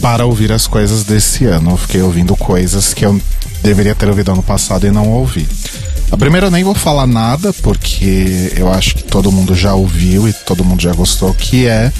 para 0.00 0.26
ouvir 0.26 0.52
as 0.52 0.66
coisas 0.66 1.04
desse 1.04 1.44
ano. 1.46 1.72
Eu 1.72 1.76
fiquei 1.76 2.02
ouvindo 2.02 2.36
coisas 2.36 2.94
que 2.94 3.04
eu 3.04 3.20
deveria 3.62 3.94
ter 3.94 4.08
ouvido 4.08 4.32
ano 4.32 4.42
passado 4.42 4.86
e 4.86 4.90
não 4.90 5.08
ouvi. 5.08 5.48
A 6.10 6.16
primeira 6.16 6.46
eu 6.46 6.50
nem 6.50 6.62
vou 6.62 6.74
falar 6.74 7.06
nada, 7.06 7.52
porque 7.54 8.52
eu 8.56 8.72
acho 8.72 8.94
que 8.94 9.02
todo 9.02 9.32
mundo 9.32 9.54
já 9.54 9.74
ouviu 9.74 10.28
e 10.28 10.32
todo 10.32 10.64
mundo 10.64 10.82
já 10.82 10.92
gostou, 10.92 11.32
que 11.34 11.66
é 11.66 11.92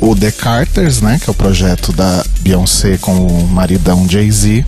o 0.00 0.14
The 0.14 0.30
Carters, 0.30 1.00
né? 1.00 1.18
Que 1.22 1.28
é 1.28 1.32
o 1.32 1.34
projeto 1.34 1.92
da 1.92 2.24
Beyoncé 2.40 2.98
com 2.98 3.26
o 3.26 3.48
maridão 3.48 4.08
Jay-Z. 4.08 4.64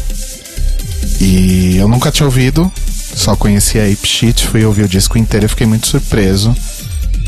E 1.20 1.76
eu 1.76 1.88
nunca 1.88 2.10
tinha 2.10 2.26
ouvido, 2.26 2.70
só 3.14 3.36
conhecia 3.36 3.82
a 3.82 3.86
Ape 3.86 4.34
fui 4.46 4.64
ouvir 4.64 4.82
o 4.84 4.88
disco 4.88 5.18
inteiro 5.18 5.46
e 5.46 5.48
fiquei 5.48 5.66
muito 5.66 5.86
surpreso. 5.86 6.54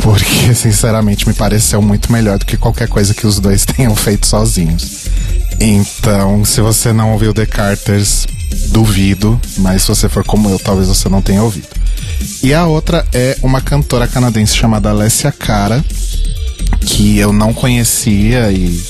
Porque, 0.03 0.55
sinceramente, 0.55 1.27
me 1.27 1.35
pareceu 1.35 1.81
muito 1.81 2.11
melhor 2.11 2.39
do 2.39 2.47
que 2.47 2.57
qualquer 2.57 2.89
coisa 2.89 3.15
que 3.15 3.27
os 3.27 3.39
dois 3.39 3.65
tenham 3.67 3.95
feito 3.95 4.27
sozinhos. 4.27 5.06
Então, 5.61 6.45
se 6.45 6.61
você 6.61 6.93
não 6.93 7.13
ouviu 7.13 7.33
The 7.33 7.47
Carters, 7.47 8.27
duvido, 8.69 9.41
mas 9.59 9.83
se 9.83 9.89
você 9.89 10.09
for 10.09 10.25
como 10.25 10.51
eu, 10.51 10.59
talvez 10.59 10.89
você 10.89 11.09
não 11.09 11.23
tenha 11.23 11.43
ouvido. 11.43 11.69
E 12.43 12.53
a 12.55 12.67
outra 12.67 13.07
é 13.13 13.37
uma 13.43 13.61
cantora 13.61 14.07
canadense 14.07 14.57
chamada 14.57 14.91
Alessia 14.91 15.33
Cara, 15.33 15.85
que 16.81 17.19
eu 17.19 17.33
não 17.33 17.53
conhecia 17.53 18.51
e, 18.53 18.83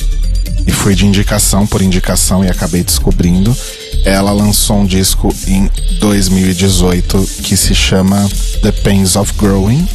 e 0.66 0.72
fui 0.72 0.94
de 0.94 1.06
indicação 1.06 1.66
por 1.66 1.80
indicação 1.82 2.44
e 2.44 2.48
acabei 2.48 2.82
descobrindo. 2.82 3.56
Ela 4.04 4.32
lançou 4.32 4.80
um 4.80 4.86
disco 4.86 5.34
em 5.46 5.70
2018 6.00 7.28
que 7.42 7.56
se 7.56 7.74
chama 7.74 8.28
The 8.62 8.72
Pains 8.72 9.16
of 9.16 9.32
Growing. 9.38 9.86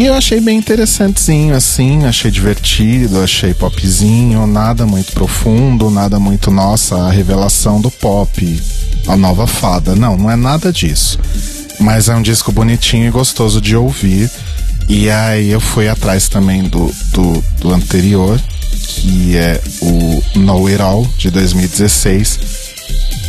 E 0.00 0.06
eu 0.06 0.14
achei 0.14 0.40
bem 0.40 0.56
interessantezinho, 0.56 1.54
assim, 1.54 2.04
achei 2.04 2.30
divertido, 2.30 3.20
achei 3.20 3.52
popzinho, 3.52 4.46
nada 4.46 4.86
muito 4.86 5.12
profundo, 5.12 5.90
nada 5.90 6.18
muito, 6.18 6.50
nossa, 6.50 6.96
a 6.96 7.10
revelação 7.10 7.82
do 7.82 7.90
pop, 7.90 8.62
a 9.06 9.14
nova 9.14 9.46
fada. 9.46 9.94
Não, 9.94 10.16
não 10.16 10.30
é 10.30 10.36
nada 10.36 10.72
disso. 10.72 11.18
Mas 11.78 12.08
é 12.08 12.14
um 12.14 12.22
disco 12.22 12.50
bonitinho 12.50 13.08
e 13.08 13.10
gostoso 13.10 13.60
de 13.60 13.76
ouvir. 13.76 14.30
E 14.88 15.10
aí 15.10 15.50
eu 15.50 15.60
fui 15.60 15.86
atrás 15.86 16.30
também 16.30 16.62
do, 16.62 16.90
do, 17.12 17.44
do 17.60 17.74
anterior, 17.74 18.40
que 18.70 19.36
é 19.36 19.60
o 19.82 20.22
Know 20.38 20.66
It 20.66 20.80
All, 20.80 21.06
de 21.18 21.30
2016. 21.30 22.40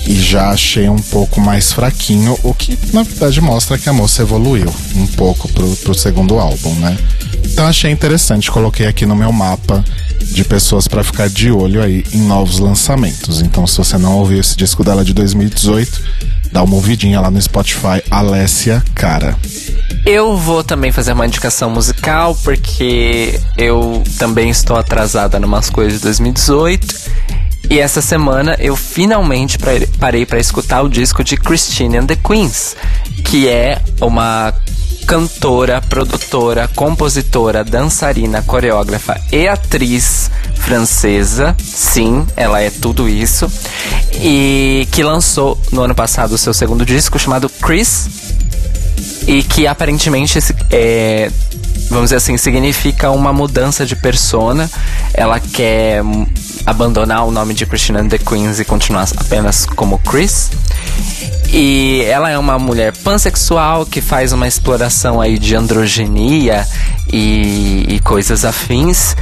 E 0.05 0.15
já 0.15 0.49
achei 0.49 0.89
um 0.89 0.97
pouco 0.97 1.39
mais 1.39 1.71
fraquinho, 1.71 2.37
o 2.43 2.53
que 2.53 2.77
na 2.93 3.03
verdade 3.03 3.39
mostra 3.39 3.77
que 3.77 3.87
a 3.87 3.93
moça 3.93 4.23
evoluiu 4.23 4.73
um 4.95 5.07
pouco 5.07 5.47
pro, 5.49 5.75
pro 5.77 5.93
segundo 5.93 6.39
álbum, 6.39 6.73
né? 6.75 6.97
Então 7.45 7.67
achei 7.67 7.91
interessante, 7.91 8.51
coloquei 8.51 8.87
aqui 8.87 9.05
no 9.05 9.15
meu 9.15 9.31
mapa 9.31 9.83
de 10.31 10.43
pessoas 10.43 10.87
para 10.87 11.03
ficar 11.03 11.29
de 11.29 11.51
olho 11.51 11.83
aí 11.83 12.03
em 12.13 12.21
novos 12.21 12.59
lançamentos. 12.59 13.41
Então, 13.41 13.67
se 13.67 13.77
você 13.77 13.97
não 13.97 14.17
ouviu 14.17 14.39
esse 14.39 14.55
disco 14.55 14.83
dela 14.83 15.03
de 15.03 15.13
2018, 15.13 16.01
dá 16.51 16.63
uma 16.63 16.75
ouvidinha 16.75 17.19
lá 17.19 17.29
no 17.29 17.41
Spotify, 17.41 18.01
Alessia 18.09 18.83
Cara. 18.95 19.35
Eu 20.05 20.35
vou 20.37 20.63
também 20.63 20.91
fazer 20.91 21.13
uma 21.13 21.27
indicação 21.27 21.69
musical, 21.69 22.35
porque 22.43 23.39
eu 23.57 24.03
também 24.17 24.49
estou 24.49 24.75
atrasada 24.75 25.37
em 25.37 25.43
umas 25.43 25.69
coisas 25.69 25.93
de 25.93 25.99
2018. 25.99 27.11
E 27.71 27.79
essa 27.79 28.01
semana 28.01 28.57
eu 28.59 28.75
finalmente 28.75 29.57
parei 29.97 30.25
para 30.25 30.41
escutar 30.41 30.81
o 30.81 30.89
disco 30.89 31.23
de 31.23 31.37
Christine 31.37 31.99
and 31.99 32.05
the 32.05 32.17
Queens, 32.17 32.75
que 33.23 33.47
é 33.47 33.81
uma 34.01 34.53
cantora, 35.07 35.81
produtora, 35.81 36.67
compositora, 36.75 37.63
dançarina, 37.63 38.41
coreógrafa 38.41 39.21
e 39.31 39.47
atriz 39.47 40.29
francesa. 40.55 41.55
Sim, 41.63 42.27
ela 42.35 42.59
é 42.59 42.69
tudo 42.69 43.07
isso. 43.07 43.49
E 44.15 44.85
que 44.91 45.01
lançou 45.01 45.57
no 45.71 45.83
ano 45.83 45.95
passado 45.95 46.33
o 46.33 46.37
seu 46.37 46.53
segundo 46.53 46.85
disco 46.85 47.17
chamado 47.17 47.49
Chris. 47.49 48.09
E 49.25 49.43
que 49.43 49.65
aparentemente 49.65 50.37
é, 50.71 51.31
vamos 51.89 52.07
dizer 52.07 52.17
assim, 52.17 52.35
significa 52.35 53.11
uma 53.11 53.31
mudança 53.31 53.85
de 53.85 53.95
persona. 53.95 54.69
Ela 55.13 55.39
quer 55.39 56.03
abandonar 56.65 57.25
o 57.25 57.31
nome 57.31 57.53
de 57.53 57.65
Christina 57.65 58.03
the 58.07 58.17
Queens 58.17 58.59
e 58.59 58.65
continuar 58.65 59.07
apenas 59.17 59.65
como 59.65 59.97
Chris. 59.99 60.49
E 61.53 62.03
ela 62.07 62.29
é 62.29 62.37
uma 62.37 62.57
mulher 62.57 62.95
pansexual 62.97 63.85
que 63.85 63.99
faz 63.99 64.31
uma 64.31 64.47
exploração 64.47 65.19
aí 65.19 65.37
de 65.37 65.55
androgenia 65.55 66.65
e, 67.11 67.85
e 67.89 67.99
coisas 67.99 68.45
afins. 68.45 69.15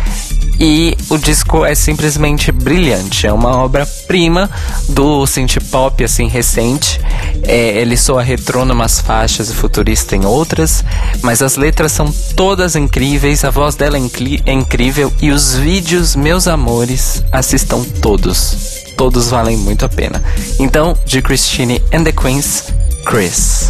E 0.60 0.98
o 1.10 1.18
disco 1.18 1.64
é 1.64 1.74
simplesmente 1.74 2.52
brilhante. 2.52 3.26
É 3.26 3.32
uma 3.32 3.58
obra-prima 3.58 4.50
do 4.90 5.26
synth 5.26 5.58
pop 5.72 6.04
assim 6.04 6.28
recente. 6.28 7.00
É, 7.44 7.78
ele 7.80 7.96
soa 7.96 8.22
retrô 8.22 8.64
umas 8.64 9.00
faixas 9.00 9.50
e 9.50 9.56
futurista 9.56 10.16
em 10.16 10.26
outras, 10.26 10.84
mas 11.22 11.42
as 11.42 11.56
letras 11.56 11.92
são 11.92 12.12
todas 12.36 12.76
incríveis, 12.76 13.46
a 13.46 13.50
voz 13.50 13.76
dela 13.76 13.98
é, 13.98 14.02
é 14.46 14.54
incrível 14.54 15.12
e 15.22 15.32
os 15.32 15.56
vídeos, 15.56 16.16
meus 16.16 16.48
amores, 16.48 17.24
assistam 17.32 17.84
todos. 18.02 18.84
Todos 18.98 19.30
valem 19.30 19.56
muito 19.56 19.86
a 19.86 19.90
pena. 19.90 20.22
Então, 20.60 20.98
de 21.06 21.22
Christine 21.22 21.82
and 21.94 22.04
the 22.04 22.12
Queens, 22.12 22.66
Chris. 23.06 23.70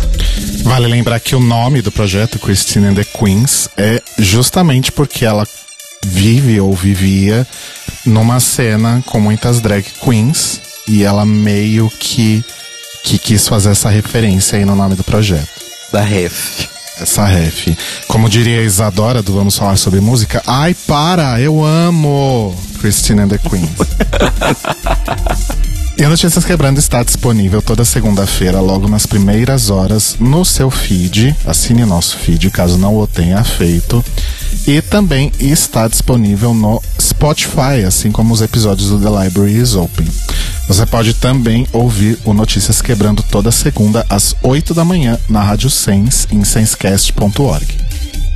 Vale 0.64 0.88
lembrar 0.88 1.20
que 1.20 1.36
o 1.36 1.40
nome 1.40 1.82
do 1.82 1.92
projeto 1.92 2.40
Christine 2.40 2.88
and 2.88 2.96
the 2.96 3.04
Queens 3.04 3.70
é 3.78 4.02
justamente 4.18 4.92
porque 4.92 5.24
ela 5.24 5.48
vive 6.06 6.60
ou 6.60 6.74
vivia 6.74 7.46
numa 8.06 8.40
cena 8.40 9.04
com 9.06 9.20
muitas 9.20 9.60
drag 9.60 9.86
queens 10.04 10.62
e 10.88 11.04
ela 11.04 11.26
meio 11.26 11.90
que 12.00 12.44
que 13.04 13.18
quis 13.18 13.48
fazer 13.48 13.70
essa 13.72 13.90
referência 13.90 14.58
aí 14.58 14.66
no 14.66 14.76
nome 14.76 14.96
do 14.96 15.04
projeto. 15.04 15.50
Da 15.92 16.02
ref. 16.02 16.68
Essa 17.00 17.26
ref. 17.26 17.76
Como 18.08 18.30
diria 18.30 18.60
a 18.60 18.64
Isadora 18.64 19.24
do 19.24 19.34
Vamos 19.34 19.58
Falar 19.58 19.78
Sobre 19.78 20.02
Música, 20.02 20.44
ai 20.46 20.76
para, 20.86 21.40
eu 21.40 21.64
amo 21.64 22.56
Christine 22.80 23.22
and 23.22 23.30
the 23.30 23.38
Queens. 23.38 23.70
E 26.00 26.04
a 26.06 26.08
Notícias 26.08 26.46
Quebrando 26.46 26.80
está 26.80 27.04
disponível 27.04 27.62
toda 27.62 27.84
segunda-feira, 27.84 28.62
logo 28.62 28.88
nas 28.88 29.06
primeiras 29.06 29.70
horas, 29.70 30.16
no 30.18 30.46
seu 30.46 30.72
feed. 30.72 31.36
Assine 31.46 31.84
nosso 31.84 32.18
feed, 32.20 32.50
caso 32.52 32.78
não 32.78 32.96
o 32.96 33.06
tenha 33.06 33.44
feito. 33.44 34.02
E 34.68 34.82
também 34.82 35.32
está 35.40 35.88
disponível 35.88 36.54
no 36.54 36.82
Spotify, 37.00 37.84
assim 37.88 38.12
como 38.12 38.34
os 38.34 38.42
episódios 38.42 38.90
do 38.90 39.00
The 39.00 39.24
Library 39.24 39.58
is 39.58 39.76
Open. 39.76 40.08
Você 40.68 40.86
pode 40.86 41.16
também 41.16 41.68
ouvir 41.74 42.20
o 42.24 42.34
Notícias 42.34 42.82
Quebrando 42.82 43.24
toda 43.24 43.52
segunda 43.52 44.06
às 44.08 44.36
8 44.44 44.74
da 44.74 44.86
manhã 44.86 45.18
na 45.28 45.42
Rádio 45.42 45.70
Sense 45.70 46.28
em 46.32 46.44
sensecast.org. 46.44 47.89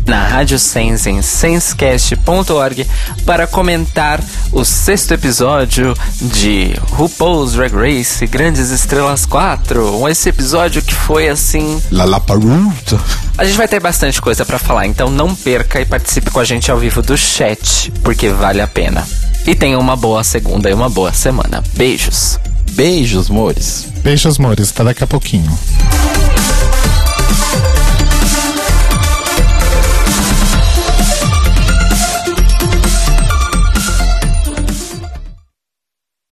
na 0.07 0.26
Rádio 0.26 0.59
Sense 0.59 1.09
em 1.09 1.22
sensecast.org 1.22 2.86
para 3.24 3.47
comentar 3.47 4.20
o 4.51 4.64
sexto 4.64 5.12
episódio 5.12 5.95
de 6.20 6.74
RuPaul's 6.90 7.53
Drag 7.53 7.72
Race 7.72 8.26
Grandes 8.26 8.70
Estrelas 8.70 9.26
4. 9.26 10.09
Esse 10.09 10.28
episódio 10.28 10.82
que 10.82 10.95
foi 10.95 11.28
assim. 11.28 11.80
La 11.90 12.05
La 12.05 12.20
Paruta. 12.20 12.99
A 13.38 13.45
gente 13.45 13.57
vai 13.57 13.68
ter 13.68 13.80
bastante 13.80 14.20
coisa 14.20 14.45
para 14.45 14.59
falar, 14.59 14.86
então 14.86 15.11
não 15.11 15.34
perca 15.34 15.80
e 15.80 15.86
participe 15.86 16.30
com 16.30 16.40
a 16.40 16.45
gente 16.45 16.70
ao 16.70 16.78
vivo 16.78 17.01
do 17.03 17.16
chat, 17.16 17.93
porque 18.03 18.28
vale 18.28 18.61
a 18.61 18.66
pena. 18.66 19.07
E 19.47 19.55
tenha 19.55 19.78
uma 19.78 19.97
boa 19.97 20.22
segunda 20.22 20.70
e 20.70 20.74
uma 20.74 20.88
boa 20.88 21.12
semana. 21.12 21.62
Beijos. 21.74 22.38
Beijos, 22.72 23.28
mores. 23.28 23.91
Beijos, 24.03 24.38
amores. 24.38 24.70
Até 24.70 24.84
daqui 24.84 25.05
a 25.05 25.07
pouquinho. 25.07 25.57